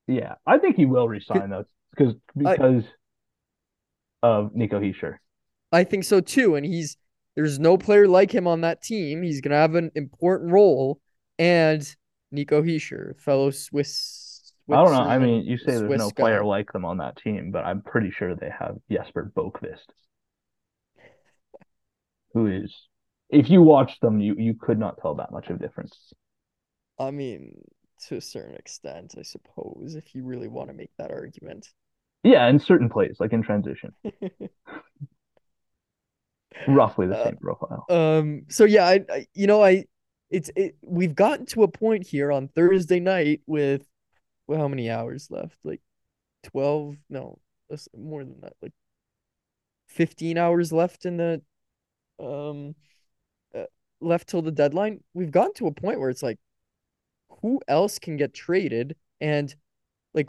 [0.07, 1.65] yeah, I think he will resign though,
[1.99, 2.85] because because
[4.23, 5.17] of Nico Hischier.
[5.73, 6.97] I think so too, and he's
[7.37, 9.23] there's no player like him on that team.
[9.23, 11.01] He's gonna have an important role,
[11.39, 11.83] and
[12.31, 14.53] Nico Hischier, fellow Swiss.
[14.71, 15.03] I don't know.
[15.03, 16.23] I mean, you say there's Swiss no guy.
[16.23, 19.87] player like them on that team, but I'm pretty sure they have Jesper Boqvist,
[22.33, 22.75] who is.
[23.31, 26.13] If you watch them, you you could not tell that much of a difference.
[26.99, 27.63] I mean,
[28.09, 31.69] to a certain extent, I suppose, if you really want to make that argument.
[32.25, 33.93] Yeah, in certain plays, like in transition,
[36.69, 37.85] roughly the Uh, same profile.
[37.89, 38.43] Um.
[38.49, 39.85] So yeah, I, I you know, I
[40.31, 40.77] it's it.
[40.83, 43.87] We've gotten to a point here on Thursday night with,
[44.47, 45.57] well, how many hours left?
[45.65, 45.81] Like,
[46.43, 46.97] twelve?
[47.09, 47.39] No,
[47.71, 48.55] that's more than that.
[48.61, 48.73] Like,
[49.87, 51.43] fifteen hours left in the,
[52.21, 52.75] um,
[53.55, 53.65] uh,
[54.01, 55.03] left till the deadline.
[55.15, 56.39] We've gotten to a point where it's like,
[57.43, 59.55] who else can get traded, and
[60.15, 60.29] like,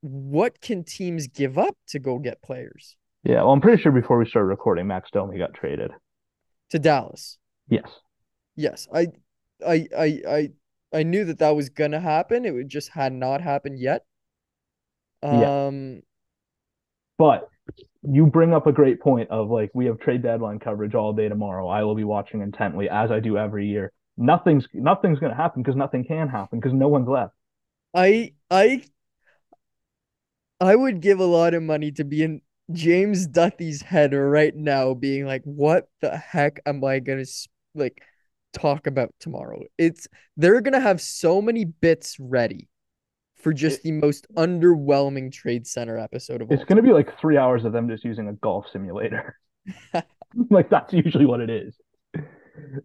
[0.00, 4.18] what can teams give up to go get players Yeah, well, I'm pretty sure before
[4.18, 5.90] we started recording, Max Domi got traded.
[6.70, 7.38] to Dallas?
[7.68, 7.88] Yes.
[8.56, 9.08] Yes, I,
[9.66, 10.48] I, I, I,
[10.92, 12.44] I knew that that was gonna happen.
[12.44, 14.04] It would just had not happened yet.
[15.22, 15.66] Yeah.
[15.66, 16.02] Um,
[17.18, 17.48] But
[18.02, 21.28] you bring up a great point of like we have trade deadline coverage all day
[21.28, 21.68] tomorrow.
[21.68, 23.92] I will be watching intently as I do every year.
[24.16, 27.34] Nothing's nothing's going to happen because nothing can happen because no one's left.
[27.94, 28.82] I, I,
[30.60, 32.42] I would give a lot of money to be in
[32.72, 37.24] James Duthie's head right now, being like, "What the heck am I gonna
[37.74, 38.02] like
[38.52, 42.68] talk about tomorrow?" It's they're gonna have so many bits ready
[43.40, 47.18] for just the most underwhelming Trade Center episode of all It's going to be like
[47.18, 49.36] three hours of them just using a golf simulator.
[50.50, 51.74] like that's usually what it is.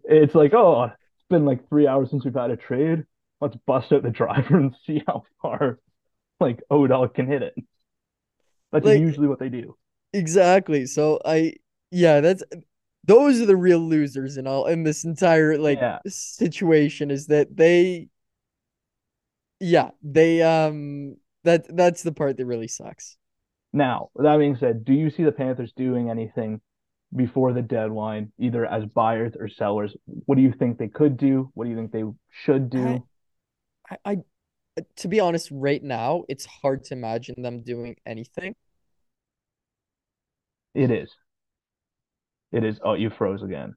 [0.04, 3.04] It's like, oh, it's been like three hours since we've had a trade.
[3.40, 5.78] Let's bust out the driver and see how far
[6.40, 7.54] like Odell can hit it.
[8.72, 9.76] That's Like- usually what they do.
[10.12, 10.86] Exactly.
[10.86, 11.54] So I
[11.90, 12.42] yeah, that's
[13.04, 15.98] those are the real losers in all in this entire like Yeah.
[16.06, 18.08] situation is that they
[19.60, 23.16] yeah, they um that that's the part that really sucks.
[23.72, 26.60] Now, with that being said, do you see the Panthers doing anything
[27.14, 29.94] before the deadline, either as buyers or sellers?
[30.24, 31.50] What do you think they could do?
[31.54, 33.06] What do you think they should do?
[33.90, 34.16] I, I
[34.96, 38.54] to be honest, right now it's hard to imagine them doing anything.
[40.74, 41.10] It is.
[42.52, 42.78] It is.
[42.84, 43.74] Oh, you froze again.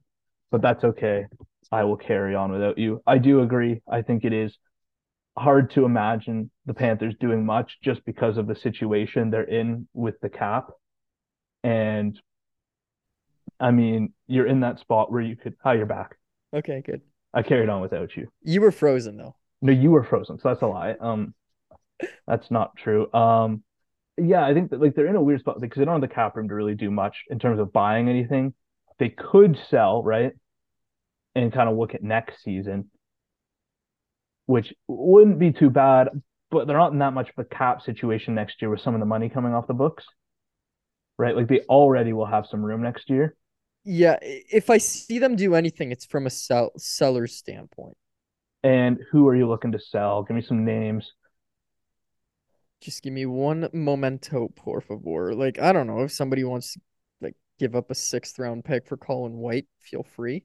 [0.50, 1.26] But that's okay.
[1.72, 3.02] I will carry on without you.
[3.06, 3.80] I do agree.
[3.90, 4.56] I think it is
[5.38, 10.20] hard to imagine the Panthers doing much just because of the situation they're in with
[10.20, 10.70] the cap.
[11.62, 12.20] And
[13.58, 16.16] I mean, you're in that spot where you could, oh, you're back.
[16.52, 17.02] Okay, good.
[17.32, 18.28] I carried on without you.
[18.42, 19.36] You were frozen though.
[19.62, 20.94] No, you were frozen, so that's a lie.
[21.00, 21.34] Um,
[22.26, 23.12] that's not true.
[23.12, 23.62] Um,
[24.16, 26.14] yeah, I think that like they're in a weird spot because they don't have the
[26.14, 28.54] cap room to really do much in terms of buying anything.
[28.98, 30.32] They could sell, right?
[31.34, 32.90] And kind of look at next season,
[34.46, 36.08] which wouldn't be too bad,
[36.50, 39.00] but they're not in that much of a cap situation next year with some of
[39.00, 40.04] the money coming off the books.
[41.18, 41.36] Right?
[41.36, 43.36] Like they already will have some room next year.
[43.84, 47.96] Yeah, if I see them do anything, it's from a sell seller's standpoint.
[48.62, 50.22] And who are you looking to sell?
[50.22, 51.12] Give me some names.
[52.80, 55.34] Just give me one momento, por favor.
[55.34, 56.80] Like, I don't know if somebody wants to
[57.20, 60.44] like give up a sixth round pick for Colin White, feel free.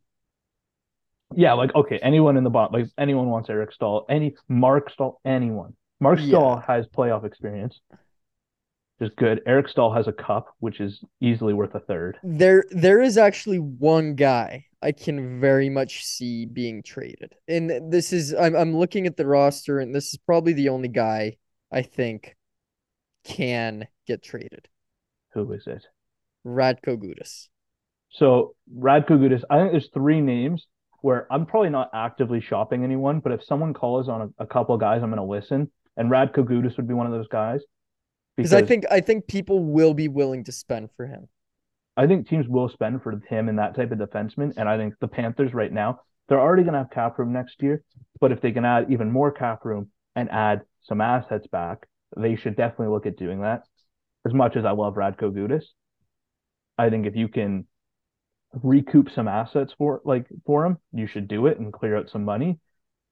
[1.35, 5.19] Yeah, like okay, anyone in the bottom, like anyone wants Eric Staal, any Marc Staal,
[5.25, 5.75] anyone.
[5.99, 6.27] Marc Yeah.
[6.27, 7.79] Staal has playoff experience,
[8.99, 9.41] is good.
[9.45, 12.17] Eric Staal has a cup, which is easily worth a third.
[12.23, 17.33] There there is actually one guy I can very much see being traded.
[17.47, 20.89] And this is I'm I'm looking at the roster and this is probably the only
[20.89, 21.37] guy
[21.71, 22.35] I think
[23.23, 24.67] can get traded.
[25.33, 25.83] Who is it?
[26.45, 27.47] Radko Gudas.
[28.11, 30.67] So Radko Gudas, I think there's three names
[31.01, 34.75] where I'm probably not actively shopping anyone, but if someone calls on a, a couple
[34.75, 35.71] of guys, I'm going to listen.
[35.97, 37.61] And Radko Gudas would be one of those guys.
[38.37, 41.27] Because I think I think people will be willing to spend for him.
[41.97, 44.53] I think teams will spend for him and that type of defenseman.
[44.57, 47.61] And I think the Panthers right now, they're already going to have cap room next
[47.61, 47.83] year.
[48.19, 51.87] But if they can add even more cap room and add some assets back,
[52.17, 53.63] they should definitely look at doing that.
[54.25, 55.63] As much as I love Radko Gudas,
[56.77, 57.67] I think if you can
[58.63, 62.25] recoup some assets for like for him, you should do it and clear out some
[62.25, 62.59] money.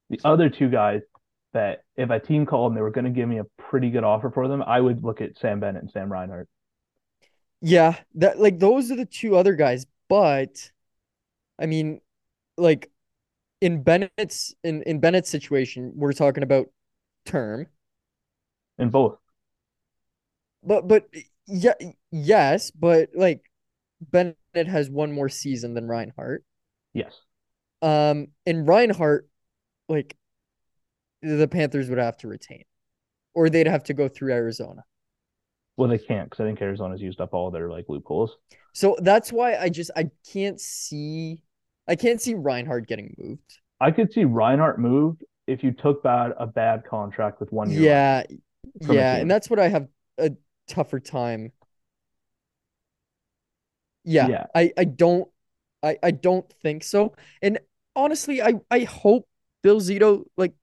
[0.10, 1.02] The other two guys
[1.54, 4.04] that if a team called and they were going to give me a pretty good
[4.04, 6.50] offer for them, I would look at Sam Bennett and Sam Reinhart.
[7.66, 10.70] Yeah, that like those are the two other guys, but
[11.58, 12.02] I mean,
[12.58, 12.92] like
[13.62, 16.68] in Bennett's in in Bennett's situation, we're talking about
[17.26, 17.68] term,
[18.78, 19.18] In both.
[20.62, 21.08] but but
[21.48, 21.74] yeah,
[22.12, 23.50] yes, but like
[24.02, 26.44] Bennett has one more season than Reinhart.
[26.94, 27.14] Yes.
[27.82, 29.30] Um, and Reinhart,
[29.88, 30.18] like
[31.22, 32.64] the Panthers would have to retain,
[33.34, 34.84] or they'd have to go through Arizona.
[35.78, 38.38] Well, they can't because I think Arizona's used up all their like loopholes.
[38.74, 41.40] So that's why I just I can't see
[41.88, 43.60] I can't see Reinhart getting moved.
[43.80, 47.82] I could see Reinhart moved if you took bad a bad contract with one year.
[47.82, 48.24] Yeah,
[48.82, 50.32] yeah, and that's what I have a
[50.68, 51.52] tougher time.
[54.04, 54.46] Yeah, Yeah.
[54.56, 55.28] I I don't
[55.82, 57.16] I I don't think so.
[57.42, 57.60] And
[57.96, 59.28] honestly, I I hope
[59.62, 60.54] Bill Zito like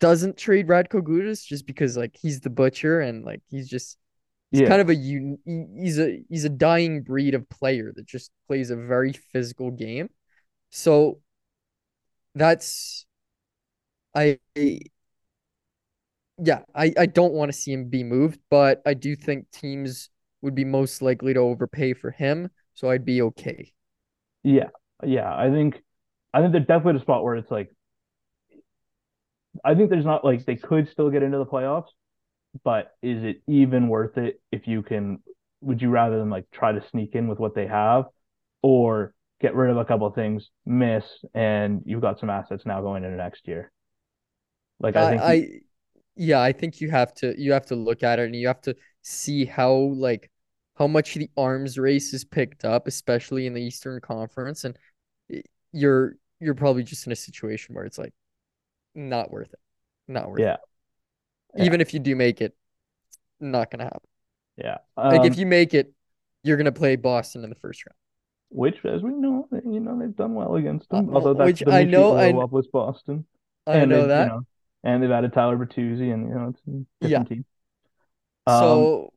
[0.00, 3.98] doesn't trade Radko Gudas just because like he's the butcher and like he's just
[4.50, 4.62] he's Yeah.
[4.62, 8.76] kind of a he's a he's a dying breed of player that just plays a
[8.76, 10.10] very physical game.
[10.70, 11.20] So
[12.34, 13.06] that's
[14.14, 14.38] I
[16.38, 20.10] yeah, I, I don't want to see him be moved, but I do think teams
[20.40, 23.72] would be most likely to overpay for him, so I'd be okay.
[24.42, 24.70] Yeah,
[25.04, 25.34] yeah.
[25.34, 25.82] I think
[26.34, 27.70] I think they're definitely at a spot where it's like
[29.64, 31.88] I think there's not like they could still get into the playoffs,
[32.64, 35.20] but is it even worth it if you can
[35.60, 38.06] would you rather than like try to sneak in with what they have
[38.62, 42.80] or get rid of a couple of things, miss, and you've got some assets now
[42.80, 43.70] going into next year?
[44.80, 45.60] Like I I, think I
[46.16, 48.60] yeah, I think you have to you have to look at it and you have
[48.62, 50.30] to see how like
[50.76, 54.76] how much the arms race is picked up, especially in the Eastern Conference, and
[55.72, 58.12] you're you're probably just in a situation where it's like
[58.94, 59.60] not worth it,
[60.08, 60.54] not worth Yeah.
[60.54, 60.60] it.
[61.56, 61.64] Yeah.
[61.64, 62.54] Even if you do make it,
[63.40, 64.08] not gonna happen.
[64.56, 64.78] yeah.
[64.96, 65.92] Like if Um, you make it,
[66.42, 67.96] you're gonna play Boston in the first round.
[68.54, 71.08] which as we know, you know, they've done well against them.
[71.08, 73.24] Uh, Although that's which the I know, I- Orlovis Boston.
[73.66, 74.24] I and know that.
[74.24, 74.46] You know,
[74.84, 77.44] and they've added Tyler Bertuzzi, and you know it's a different team.
[78.46, 79.12] Um, so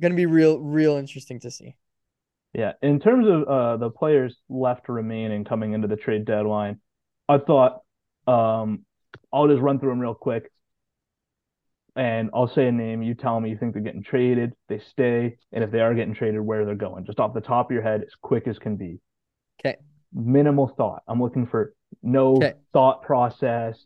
[0.00, 1.76] gonna be real real interesting to see.
[2.52, 6.80] yeah, in terms of uh, the players left remaining coming into the trade deadline,
[7.28, 7.82] I thought
[8.26, 8.84] um,
[9.32, 10.50] I'll just run through them real quick,
[11.96, 13.02] and I'll say a name.
[13.02, 16.14] You tell me you think they're getting traded, they stay, and if they are getting
[16.14, 17.04] traded, where they're going.
[17.04, 19.00] Just off the top of your head, as quick as can be.
[19.60, 19.76] Okay.
[20.12, 21.02] Minimal thought.
[21.08, 22.54] I'm looking for no 'Kay.
[22.72, 23.84] thought process.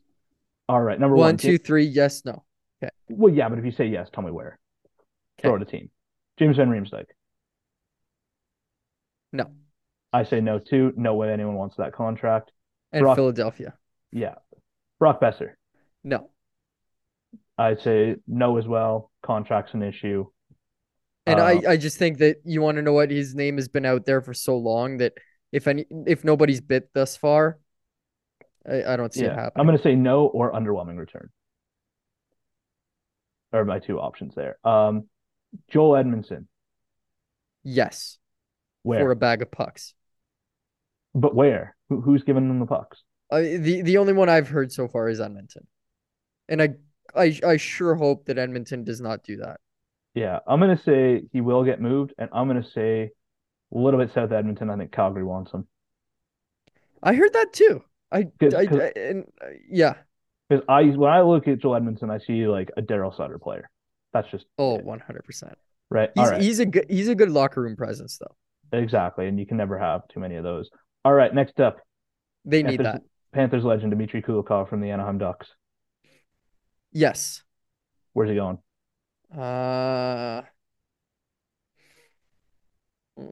[0.68, 1.36] All right, number One, one.
[1.38, 2.44] two, three, yes, no.
[2.82, 2.90] Okay.
[3.08, 4.58] Well, yeah, but if you say yes, tell me where.
[5.38, 5.48] Okay.
[5.48, 5.62] Throw Okay.
[5.62, 5.90] it a team.
[6.38, 7.06] James Van Riemsdyk.
[9.32, 9.50] No.
[10.12, 10.92] I say no too.
[10.96, 12.52] No way anyone wants that contract.
[12.92, 13.74] And Brock- Philadelphia.
[14.12, 14.34] Yeah.
[14.98, 15.52] Brock Boeser.
[16.04, 16.30] No.
[17.56, 19.10] I'd say no as well.
[19.22, 20.26] Contract's an issue.
[21.26, 23.68] And Uh, I, I just think that you want to know what his name has
[23.68, 25.14] been out there for so long that
[25.52, 27.58] if any if nobody's bit thus far,
[28.68, 29.60] I, I don't see it Yeah, happening.
[29.60, 31.30] I'm gonna say no or underwhelming return.
[33.52, 34.58] Are my two options there.
[34.62, 35.08] Um,
[35.70, 36.48] Joel Edmondson,
[37.64, 38.18] Yes,
[38.82, 39.00] where?
[39.00, 39.94] for a bag of pucks.
[41.14, 41.74] But where?
[41.88, 43.02] Who, who's giving them the pucks?
[43.30, 45.66] Uh, the the only one I've heard so far is Edmonton,
[46.48, 46.74] and I
[47.14, 49.60] I I sure hope that Edmonton does not do that.
[50.14, 53.10] Yeah, I'm gonna say he will get moved, and I'm gonna say
[53.74, 54.70] a little bit south Edmonton.
[54.70, 55.66] I think Calgary wants him
[57.02, 57.84] I heard that too.
[58.10, 59.94] I, 'Cause- I, 'cause- I- and uh, yeah.
[60.48, 63.70] because I when I look at Joel Edmondson, I see like a Daryl Sutter player.
[64.14, 65.54] That's just Oh, 100%.
[65.90, 66.10] right.
[66.16, 68.34] All He's right, he's a good he's a good locker room presence though.
[68.78, 70.70] exactly, and you can never have too many of those.
[71.04, 71.76] All right, next up,
[72.46, 73.02] They need that.
[73.32, 75.48] Panthers legend Dmitry Kulikov from the Anaheim Ducks.
[76.92, 77.42] Yes.
[78.12, 78.58] Where's he going?
[79.36, 80.42] Uh,
[83.18, 83.22] I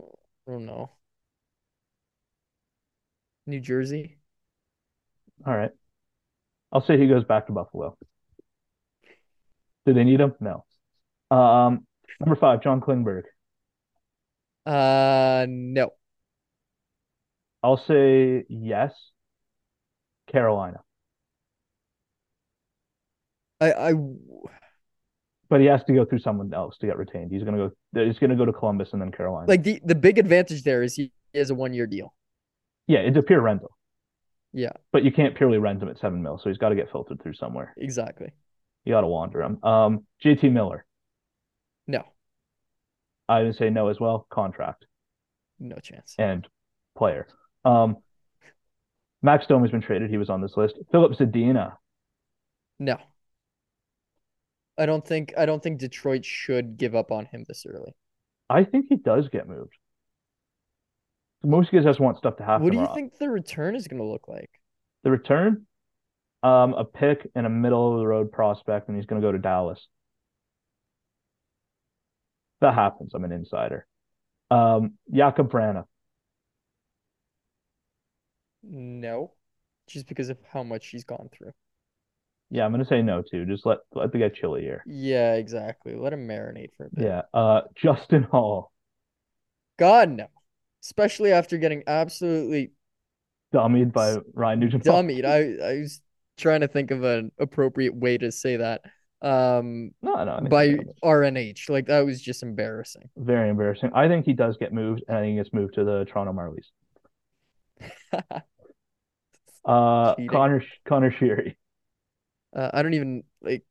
[0.46, 0.90] don't know.
[3.46, 4.18] New Jersey.
[5.46, 5.70] All right,
[6.72, 7.96] I'll say he goes back to Buffalo.
[9.84, 10.34] Do they need him?
[10.40, 10.64] No.
[11.30, 11.86] Um,
[12.18, 13.22] number five, John Klingberg.
[14.64, 15.92] Uh, no.
[17.62, 18.92] I'll say yes.
[20.30, 20.80] Carolina,
[23.60, 23.92] I I
[25.48, 27.30] but he has to go through someone else to get retained.
[27.30, 28.04] He's gonna go.
[28.04, 29.48] He's gonna go to Columbus and then Carolina.
[29.48, 32.12] like the the big advantage there is he is a one year deal.
[32.86, 33.70] yeah, it's a pure rental,
[34.52, 36.90] Yeah, but you can't purely rent him at seven mil, so he's got to get
[36.90, 37.74] filtered through somewhere.
[37.76, 38.30] exactly.
[38.84, 39.62] You got to wander him.
[39.64, 40.86] Um, JT Miller,
[41.88, 42.04] No,
[43.28, 44.26] I would say no as well.
[44.30, 44.86] Contract
[45.58, 46.14] no chance.
[46.18, 46.46] and
[46.96, 47.26] player.
[47.64, 47.96] Um,
[49.22, 50.10] Max Domi has been traded.
[50.10, 50.76] He was on this list.
[50.92, 51.74] Filip Zadina.
[52.78, 52.98] No.
[54.78, 57.94] I don't think I don't think Detroit should give up on him this early.
[58.48, 59.72] I think he does get moved.
[61.42, 62.64] Most guys just want stuff to happen.
[62.64, 64.50] What do you think the return is going to look like?
[65.04, 65.66] The return,
[66.42, 69.32] um, a pick and a middle of the road prospect, and he's going to go
[69.32, 69.86] to Dallas.
[72.60, 73.12] That happens.
[73.14, 73.86] I'm an insider.
[74.50, 75.84] Um, Jakob Vrana.
[78.68, 79.32] No,
[79.86, 81.52] just because of how much she's gone through.
[82.50, 83.44] Yeah, I'm going to say no too.
[83.44, 84.82] Just let let the guy chill here.
[84.86, 85.94] Yeah, exactly.
[85.96, 87.04] Let him marinate for a bit.
[87.04, 87.22] Yeah.
[87.34, 88.70] Uh, Justin Holl,
[89.78, 90.26] God no.
[90.82, 92.70] Especially after getting absolutely
[93.52, 94.84] dummied by Ryan Nugent.
[94.84, 95.24] dummied.
[95.24, 96.00] I I was
[96.36, 98.82] trying to think of an appropriate way to say that.
[99.22, 100.46] Um, No, no.
[100.48, 100.76] By.
[101.02, 103.10] RNH, like that was just embarrassing.
[103.16, 103.90] very embarrassing.
[103.94, 106.32] I think he does get moved, and I think he gets moved to the Toronto
[106.32, 106.66] Marlies.
[109.66, 110.28] Uh, Cheating.
[110.28, 111.56] Connor Conor Sheary.
[112.54, 113.64] Uh, I don't even like.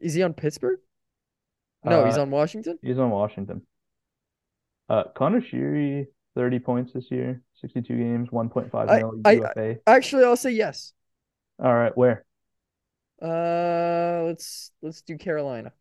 [0.00, 0.78] Is he on Pittsburgh?
[1.84, 2.78] No, he's Uh, on Washington.
[2.80, 3.66] He's on Washington.
[4.88, 10.36] Uh, Conor Sheary, 30 points this year, 62 games, 1.5 I- mil I- Actually, I'll
[10.36, 10.92] say yes.
[11.58, 12.24] All right, where?
[13.20, 15.72] Uh, let's let's do Carolina.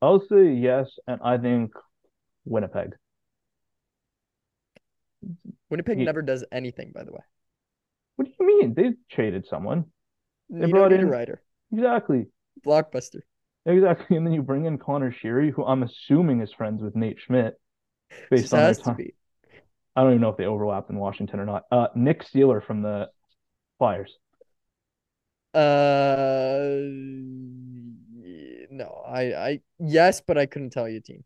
[0.00, 1.72] I'll say yes, and I think
[2.44, 2.94] Winnipeg.
[5.70, 7.20] Winnipeg Ye- never does anything, by the way.
[8.44, 8.74] You mean?
[8.74, 9.86] They traded someone.
[10.50, 11.42] They brought don't need in- a writer.
[11.72, 12.26] Exactly.
[12.64, 13.20] Blockbuster.
[13.66, 14.16] Exactly.
[14.16, 17.58] And then you bring in Conor Sheary, who I'm assuming is friends with Nate Schmidt
[18.30, 18.98] based Just on their time.
[19.96, 21.64] I don't even know if they overlapped in Washington or not.
[21.70, 23.08] Uh, Nick Seeler from the
[23.78, 24.12] Flyers.
[25.54, 26.80] Uh,
[28.70, 31.24] no, I I yes, but I couldn't tell you team.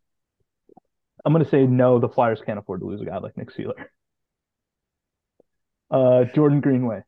[1.25, 3.87] I'm to say no, the Flyers can't afford to lose a guy like Nick Seeler.
[5.91, 7.03] Uh, Jordan Greenway.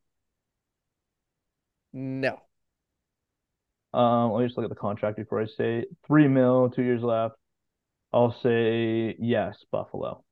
[1.92, 2.40] No.
[3.92, 7.02] Um, let me just look at the contract before I say three mil, two years
[7.02, 7.34] left.
[8.12, 10.24] I'll say yes, Buffalo.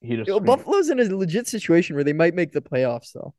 [0.00, 3.34] He just Yo, Buffalo's in a legit situation where they might make the playoffs, though.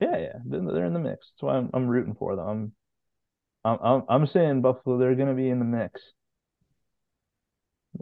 [0.00, 1.30] Yeah, yeah, they're, they're in the mix.
[1.30, 2.72] That's why I'm I'm rooting for them.
[3.64, 6.00] I'm I'm I'm saying Buffalo, they're gonna be in the mix.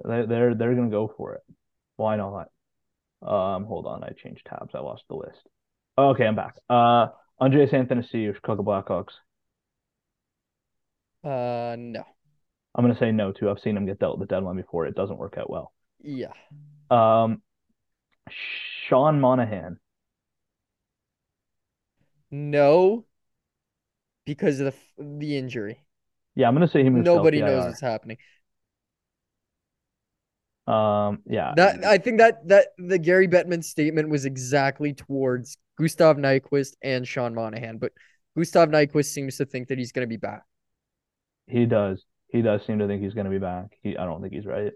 [0.05, 1.43] They they're they're gonna go for it.
[1.97, 2.49] Why not?
[3.23, 4.75] Um, hold on, I changed tabs.
[4.75, 5.49] I lost the list.
[5.99, 6.57] Okay, I'm back.
[6.69, 7.09] Uh,
[7.41, 9.13] Andreas Athanasiou, Chicago Blackhawks.
[11.25, 12.05] Uh, no.
[12.75, 13.49] I'm gonna say no too.
[13.51, 14.87] I've seen him get dealt the deadline before.
[14.87, 15.73] It doesn't work out well.
[16.03, 16.33] Yeah.
[16.91, 17.43] Um,
[18.89, 19.79] Sean Monahan.
[22.31, 23.07] No.
[24.27, 25.81] Because of the the injury.
[26.35, 27.07] Yeah, I'm gonna say he moves.
[27.07, 28.19] to Nobody knows what's happening.
[30.67, 31.53] Um, yeah.
[31.57, 37.07] That I think that that the Gary Bettman statement was exactly towards Gustav Nyquist and
[37.07, 37.93] Sean Monahan, but
[38.37, 40.43] Gustav Nyquist seems to think that he's going to be back.
[41.47, 42.05] He does.
[42.29, 43.67] He does seem to think he's going to be back.
[43.83, 44.73] He, I don't think he's right.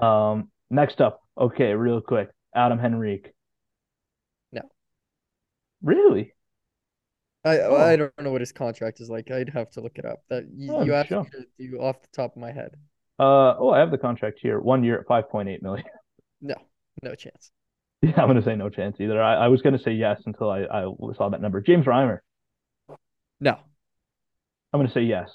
[0.00, 3.32] Um, next up, okay, real quick, Adam Henrique.
[4.52, 4.62] No.
[5.82, 6.32] Really?
[7.44, 7.76] I Oh.
[7.76, 9.30] I don't know what his contract is like.
[9.30, 10.22] I'd have to look it up.
[10.30, 11.24] That you, Oh, you asked sure.
[11.24, 12.76] me to do off the top of my head.
[13.20, 14.58] Uh, oh, I have the contract here.
[14.58, 15.84] One year at 5.8 million.
[16.42, 16.54] No,
[17.02, 17.50] no chance.
[18.00, 19.22] Yeah, I'm gonna say no chance either.
[19.22, 20.84] I, I was gonna say yes until I, I
[21.18, 21.60] saw that number.
[21.60, 22.20] James Reimer.
[23.40, 23.58] No.
[24.72, 25.28] I'm gonna say yes.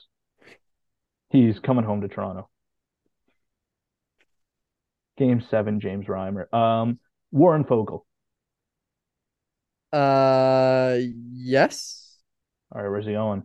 [1.29, 2.49] He's coming home to Toronto.
[5.19, 6.51] Game seven, James Reimer.
[6.51, 6.97] Um,
[7.31, 8.01] Warren Foegele.
[9.93, 10.97] Uh,
[11.31, 12.17] yes.
[12.73, 13.43] All right, where's he going?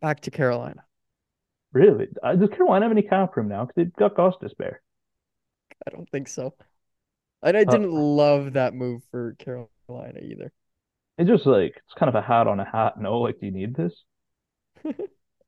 [0.00, 0.82] Back to Carolina.
[1.72, 2.08] Really?
[2.22, 3.64] Uh, does Carolina have any cap room now?
[3.64, 4.76] Because they've got Gostisbehere.
[5.86, 6.54] I don't think so.
[7.42, 10.52] And I didn't love that move for Carolina either.
[11.18, 13.00] It's just like it's kind of a hat on a hat.
[13.00, 13.92] No, like, do you need this?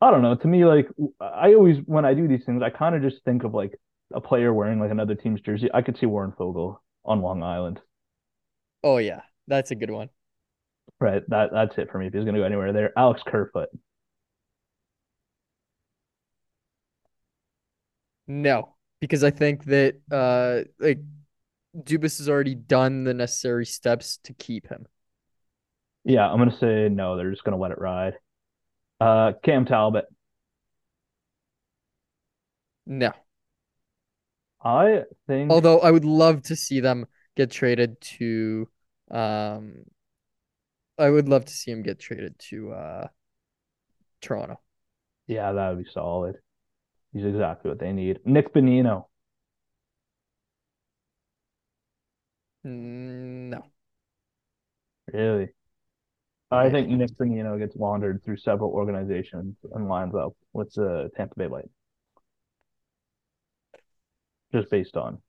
[0.00, 0.34] I don't know.
[0.34, 0.88] To me, like,
[1.20, 3.78] I always when I do these things, I kind of just think of like
[4.12, 5.70] a player wearing like another team's jersey.
[5.72, 7.80] I could see Warren Foegele on Long Island.
[8.82, 10.10] Oh yeah, that's a good one.
[11.00, 11.22] Right.
[11.28, 12.06] That that's it for me.
[12.06, 13.68] If he's gonna go anywhere there, Alex Kerfoot.
[18.26, 21.00] No, because I think that uh like
[21.76, 24.86] Dubas has already done the necessary steps to keep him.
[26.04, 27.16] Yeah, I'm gonna say no.
[27.16, 28.14] They're just gonna let it ride.
[29.00, 30.06] Uh, Cam Talbot.
[32.86, 33.12] No.
[34.62, 35.50] I think.
[35.50, 37.06] Although I would love to see them
[37.36, 38.68] get traded to
[39.10, 39.84] um
[40.98, 43.08] I would love to see him get traded to uh
[44.20, 44.60] Toronto.
[45.26, 46.36] Yeah, that would be solid.
[47.14, 48.20] He's exactly what they need.
[48.26, 49.06] Nick Bonino.
[52.64, 53.70] Mm, No.
[55.12, 55.54] Really?
[56.50, 61.34] I think Nick Bonino gets laundered through several organizations and lines up with the Tampa
[61.36, 61.72] Bay Lightning.
[64.52, 65.20] Just based on,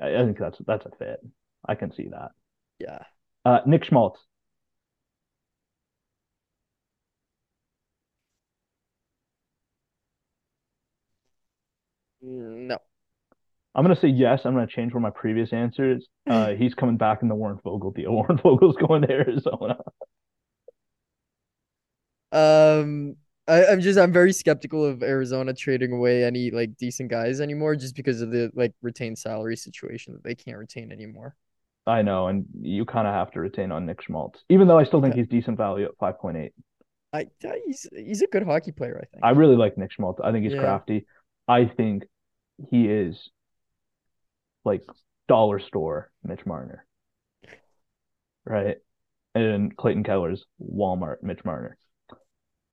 [0.00, 1.20] I I think that's that's a fit.
[1.66, 2.32] I can see that.
[2.78, 3.00] Yeah.
[3.44, 4.20] Uh, Nick Schmaltz.
[12.26, 12.78] No.
[13.74, 14.40] I'm gonna say yes.
[14.44, 16.06] I'm gonna change one of my previous answers.
[16.28, 18.10] Uh, he's coming back in the Warren Foegele deal.
[18.18, 19.76] Warren Foegele's going to Arizona.
[22.32, 23.16] Um
[23.48, 27.76] I, I'm just I'm very skeptical of Arizona trading away any like decent guys anymore
[27.76, 31.36] just because of the like retained salary situation that they can't retain anymore.
[31.86, 34.82] I know, and you kind of have to retain on Nick Schmaltz, even though I
[34.82, 35.20] still think Okay.
[35.20, 36.50] he's decent value at 5.8.
[37.12, 39.24] I I- he's he's a good hockey player, I think.
[39.24, 40.18] I really like Nick Schmaltz.
[40.24, 40.62] I think he's Yeah.
[40.62, 41.06] crafty.
[41.46, 42.02] I think
[42.70, 43.30] he is
[44.64, 44.82] like
[45.28, 46.84] dollar store Mitch Marner,
[48.44, 48.78] right?
[49.34, 51.76] And Clayton Keller's Walmart Mitch Marner.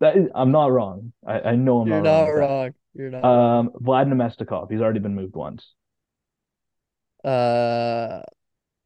[0.00, 1.12] that is, I'm not wrong.
[1.26, 2.28] I, I know I'm You're not, wrong.
[2.28, 2.74] wrong.
[2.94, 3.50] You're not wrong.
[3.58, 4.70] Um, Vlad Namestnikov.
[4.70, 5.74] He's already been moved once.
[7.24, 8.22] Uh,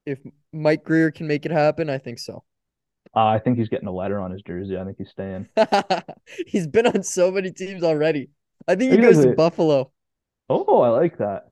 [0.07, 0.21] if
[0.53, 2.45] Mike Grier can make it happen, I think so.
[3.15, 4.77] Uh, I think he's getting a letter on his jersey.
[4.77, 5.49] I think he's staying.
[6.47, 8.31] He's been on so many teams already.
[8.67, 9.35] I think he He goes to.
[9.37, 9.93] Buffalo.
[10.49, 11.51] Oh, I like that.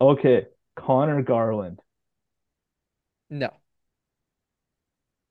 [0.00, 0.46] Okay,
[0.76, 1.80] Conor Garland.
[3.30, 3.50] No,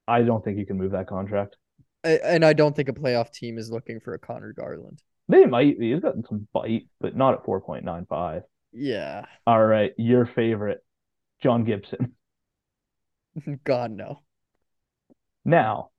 [0.06, 1.56] I don't think you can move that contract.
[2.04, 5.02] I, and I don't think a playoff team is looking for a Conor Garland.
[5.28, 5.92] They might be.
[5.92, 8.42] He's got some bite, but not at 4.95.
[8.72, 10.84] Yeah, All right, your favorite,
[11.42, 12.14] John Gibson.
[13.64, 14.22] God no.
[15.44, 15.90] Now,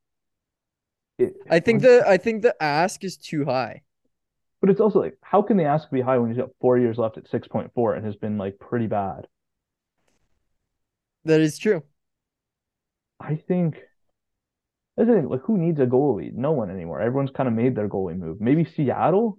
[1.17, 3.83] it, I think the I think the ask is too high.
[4.63, 6.97] But it's also like, how can the ask be high when he's got four years
[6.97, 9.27] left at 6.4 and has been like pretty bad?
[11.25, 11.83] That is true.
[13.19, 13.75] I think
[14.95, 15.27] that's the thing.
[15.27, 16.31] Like, who needs a goalie?
[16.31, 17.01] No one anymore.
[17.01, 18.39] Everyone's kind of made their goalie move.
[18.39, 19.37] Maybe Seattle.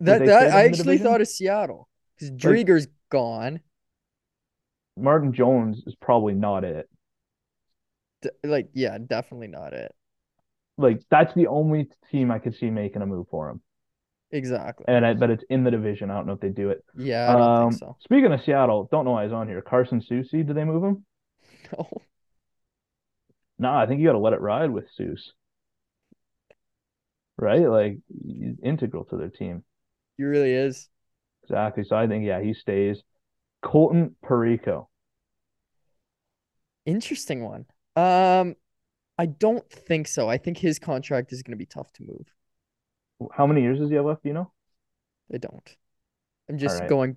[0.00, 3.60] That that I actually thought of Seattle because Driedger's gone.
[4.98, 6.90] Martin Jones is probably not it.
[8.20, 9.94] D- like, yeah, definitely not it.
[10.76, 13.62] Like, that's the only team I could see making a move for him.
[14.30, 14.86] Exactly.
[14.86, 16.10] And I bet it's in the division.
[16.10, 16.84] I don't know if they do it.
[16.94, 17.96] Yeah, I don't Um, think so.
[18.00, 19.60] speaking of Seattle, don't know why he's on here.
[19.62, 21.04] Carson Soucy, did they move him?
[21.72, 22.02] No.
[23.58, 25.32] No, I think you got to let it ride with Seuss.
[27.38, 27.66] Right?
[27.68, 29.64] Like he's integral to their team.
[30.18, 30.90] He really is.
[31.42, 31.82] Exactly.
[31.84, 33.02] So I think yeah, he stays.
[33.62, 34.88] Colton Parayko.
[36.86, 37.66] Interesting one.
[37.96, 38.56] Um,
[39.18, 40.28] I don't think so.
[40.28, 42.26] I think his contract is going to be tough to move.
[43.32, 44.22] How many years does he have left?
[44.22, 44.52] Do you know?
[45.32, 45.76] I don't.
[46.48, 46.88] I'm just right.
[46.88, 47.16] going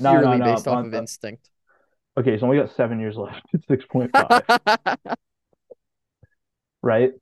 [0.00, 1.50] No, no, purely no, based off of instinct.
[2.16, 3.42] Okay, so we got seven years left.
[3.52, 4.44] It's six point five.
[6.82, 7.12] right?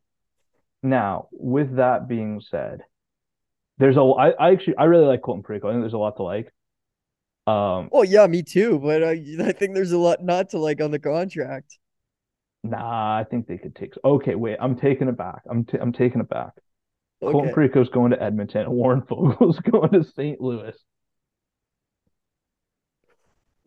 [0.82, 2.82] Now, with that being said,
[3.78, 5.68] there's a I, I actually I really like Colton Parayko.
[5.68, 6.52] I think there's a lot to like.
[7.46, 8.80] Um, Oh yeah, me too.
[8.80, 11.78] But I, I think there's a lot not to like on the contract.
[12.64, 13.94] nah, I think they could take.
[14.04, 15.42] Okay, wait, I'm taking it back.
[15.50, 16.52] I'm t- I'm taking it back.
[17.26, 17.52] Colton Okay.
[17.52, 18.70] Parayko's going to Edmonton.
[18.70, 20.40] Warren Foegele's going to St.
[20.40, 20.76] Louis.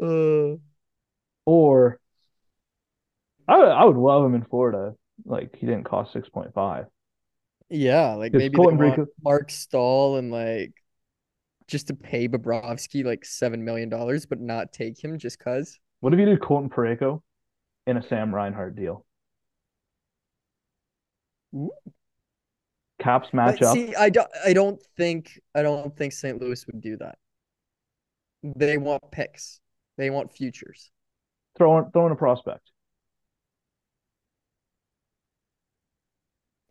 [0.01, 0.57] Uh,
[1.45, 1.99] Or
[3.47, 4.95] I would, I would love him in Florida.
[5.25, 6.87] Like he didn't cost six point five.
[7.69, 10.73] yeah, like maybe Colton want Marc Staal and like
[11.67, 15.79] just to pay Bobrovsky like seven million dollars, but not take him just cause.
[16.01, 17.21] What if you did Colton Parayko
[17.87, 19.05] in a Sam Reinhart deal?
[21.55, 21.71] Ooh.
[22.99, 23.73] Caps But match up.
[23.73, 26.39] see, I don't, I don't think, I don't think St.
[26.41, 27.17] Louis would do that.
[28.43, 29.59] They want picks.
[29.97, 30.91] They want futures.
[31.57, 32.69] Throw in, throw in a prospect.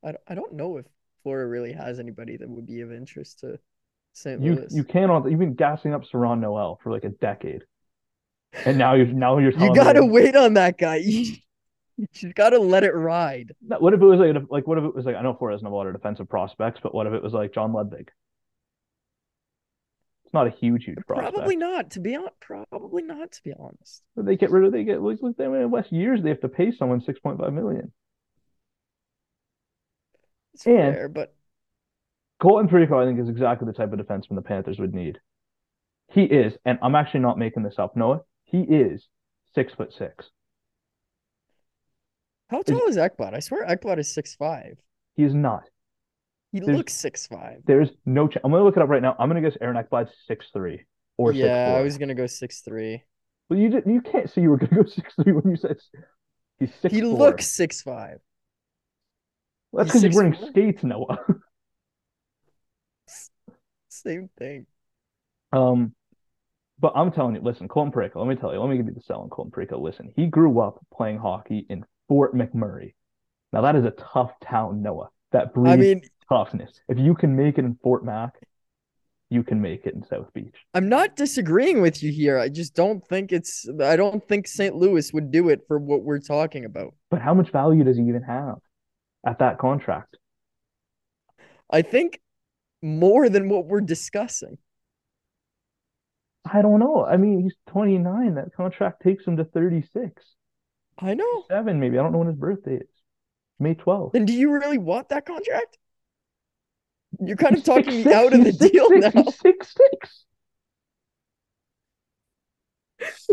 [0.03, 0.87] I, don't- I don't know if
[1.23, 3.59] Florida really has anybody that would be of interest to
[4.13, 4.41] St.
[4.43, 4.69] You Louis.
[4.71, 5.29] you cannot.
[5.31, 7.63] You've been gassing up Serron Noel for like a decade,
[8.65, 11.03] and now you're now you're You gotta me, wait on that guy.
[11.99, 13.55] You, you gotta let it ride.
[13.61, 15.65] What if it was like a- like what if it was like I know doesn't
[15.65, 18.11] have a lot of defensive prospects, but what if it was like John Ludwig?
[20.25, 21.35] It's not a huge huge prospect.
[21.35, 21.93] Probably not.
[21.93, 23.31] To be honest, probably not.
[23.33, 24.03] To be honest.
[24.17, 26.49] But they get rid of they get look they in West years they have to
[26.49, 27.93] pay someone six point five million.
[30.55, 31.35] It's And- fair, but
[32.41, 35.19] Colton Parayko, I think, is exactly the type of defenseman the Panthers would need.
[36.11, 38.23] He is, and I'm actually not making this up, Noah.
[38.45, 39.07] He is
[39.55, 40.31] six foot six.
[42.57, 43.35] How tall is Ekblad?
[43.35, 44.79] I swear Ekblad is six five.
[45.17, 45.63] He is not.
[46.53, 47.63] He There's- looks six five.
[47.67, 48.43] There's no chance.
[48.45, 49.17] I'm gonna look it up right now.
[49.19, 50.85] I'm gonna guess Aaron Ekblad's six three
[51.17, 51.79] or Yeah, four.
[51.79, 53.03] I was gonna go six three.
[53.51, 55.77] Well, you did, you can't say you were gonna go six three when you said
[56.59, 57.11] he's six He four.
[57.11, 58.19] looks six five.
[59.73, 60.49] That's because he's wearing 6'4"?
[60.51, 61.19] skates, Noah.
[63.89, 64.67] Same thing.
[65.53, 65.95] Um,
[66.79, 68.17] but I'm telling you, listen, Colton Parayko.
[68.17, 68.61] Let me tell you.
[68.61, 69.81] Let me give you the sell on Colton Parayko.
[69.81, 72.95] Listen, he grew up playing hockey in Fort McMurray.
[73.53, 75.11] Now that is a tough town, Noah.
[75.33, 76.81] That breeds I mean, toughness.
[76.89, 78.35] If you can make it in Fort Mac,
[79.31, 80.55] you can make it in South Beach.
[80.75, 82.39] I'm not disagreeing with you here.
[82.39, 83.69] I just don't think it's.
[83.83, 84.75] I don't think St.
[84.75, 86.95] Louis would do it for what we're talking about.
[87.11, 88.57] But how much value does he even have
[89.27, 90.17] at that contract?
[91.71, 92.21] I think
[92.83, 94.59] more than what we're discussing.
[96.45, 97.05] I don't know.
[97.05, 98.35] I mean, he's 29.
[98.35, 100.23] That contract takes him to 36.
[100.99, 101.45] I know.
[101.49, 101.99] Seven, maybe.
[101.99, 102.89] I don't know when his birthday is.
[103.59, 104.13] May 12th.
[104.13, 105.79] Then do you really want that contract?
[107.21, 109.25] You're kind of talking me 6'6", out of the he's deal 6'6", now.
[109.31, 110.25] Six six.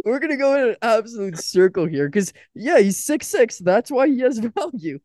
[0.05, 3.59] We're gonna go in an absolute circle here because yeah, he's six six.
[3.59, 4.99] That's why he has value.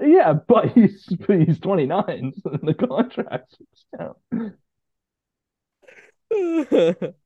[0.00, 2.32] Yeah, but he's but he's 29.
[2.42, 3.56] So the contract.
[6.30, 7.08] Yeah.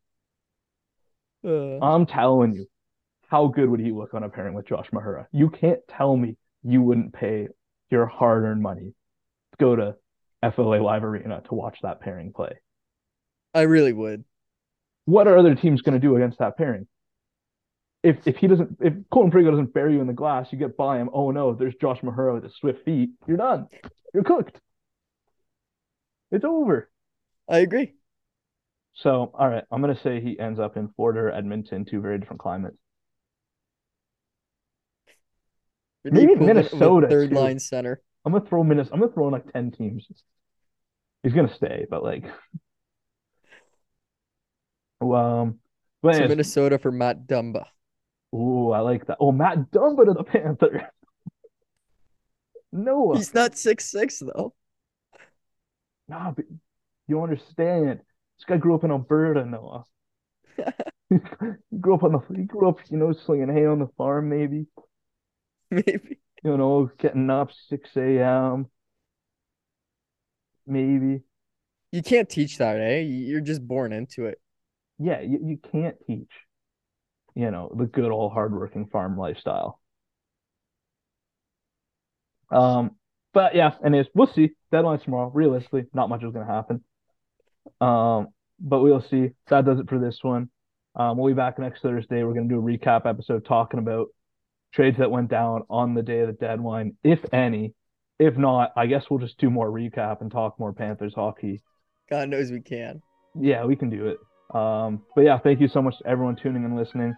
[1.44, 2.66] Uh, I'm telling you,
[3.32, 5.24] how good would he look on a pairing with Josh Mahura?
[5.32, 7.48] You can't tell me you wouldn't pay
[7.90, 8.92] your hard-earned money
[9.52, 9.96] to go to
[10.42, 12.58] FLA Live Arena to watch that pairing play.
[13.54, 14.24] I really would.
[15.06, 16.86] What are other teams going to do against that pairing?
[18.02, 20.76] If if he doesn't, if Colton Parayko doesn't bury you in the glass, you get
[20.76, 21.08] by him.
[21.14, 23.10] Oh no, there's Josh Mahura with his swift feet.
[23.26, 23.66] You're done.
[24.12, 24.60] You're cooked.
[26.30, 26.90] It's over.
[27.48, 27.94] I agree.
[28.92, 32.18] So, all right, I'm gonna say he ends up in Florida or Edmonton, two very
[32.18, 32.76] different climates.
[35.91, 37.34] You're the Maybe Minnesota, third too.
[37.34, 38.00] line center.
[38.24, 38.94] I'm gonna throw Minnesota.
[38.94, 40.06] I'm gonna throw in like ten teams.
[41.22, 42.24] He's gonna stay, but like,
[45.00, 45.58] um,
[46.02, 47.66] but anyways, Minnesota for Matt Dumba.
[48.34, 49.18] ooh, I like that.
[49.20, 50.82] Oh, Matt Dumba to the Panthers.
[52.72, 54.54] no, He's not six six though.
[56.08, 56.44] nah, but
[57.08, 58.00] you don't understand.
[58.38, 59.84] This guy grew up in Alberta, Noah.
[61.10, 62.20] he grew up on the.
[62.36, 64.66] He grew up, you know, slinging hay on the farm, maybe.
[65.86, 66.18] Maybe.
[66.44, 68.66] You know, getting up 6 a.m.
[70.66, 71.22] Maybe.
[71.92, 73.00] You can't teach that, eh?
[73.00, 74.38] You're just born into it.
[74.98, 76.30] Yeah, you, you can't teach,
[77.34, 79.80] you know, the good old hardworking farm lifestyle.
[82.50, 82.96] Um,
[83.32, 84.50] but yeah, anyways, we'll see.
[84.70, 85.30] Deadline's tomorrow.
[85.32, 86.84] Realistically, not much is gonna happen.
[87.80, 88.28] Um,
[88.60, 89.30] but we'll see.
[89.48, 90.50] That does it for this one.
[90.94, 92.22] Um, we'll be back next Thursday.
[92.24, 94.08] We're gonna do a recap episode talking about
[94.72, 97.74] trades that went down on the day of the deadline, if any.
[98.18, 101.62] If not, I guess we'll just do more recap and talk more Panthers hockey
[102.10, 103.00] God knows we can.
[103.40, 104.18] yeah, we can do it.
[104.56, 107.14] Um, but yeah, thank you so much to everyone tuning and listening.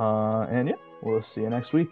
[0.00, 1.88] Uh, and yeah, we'll see you next week.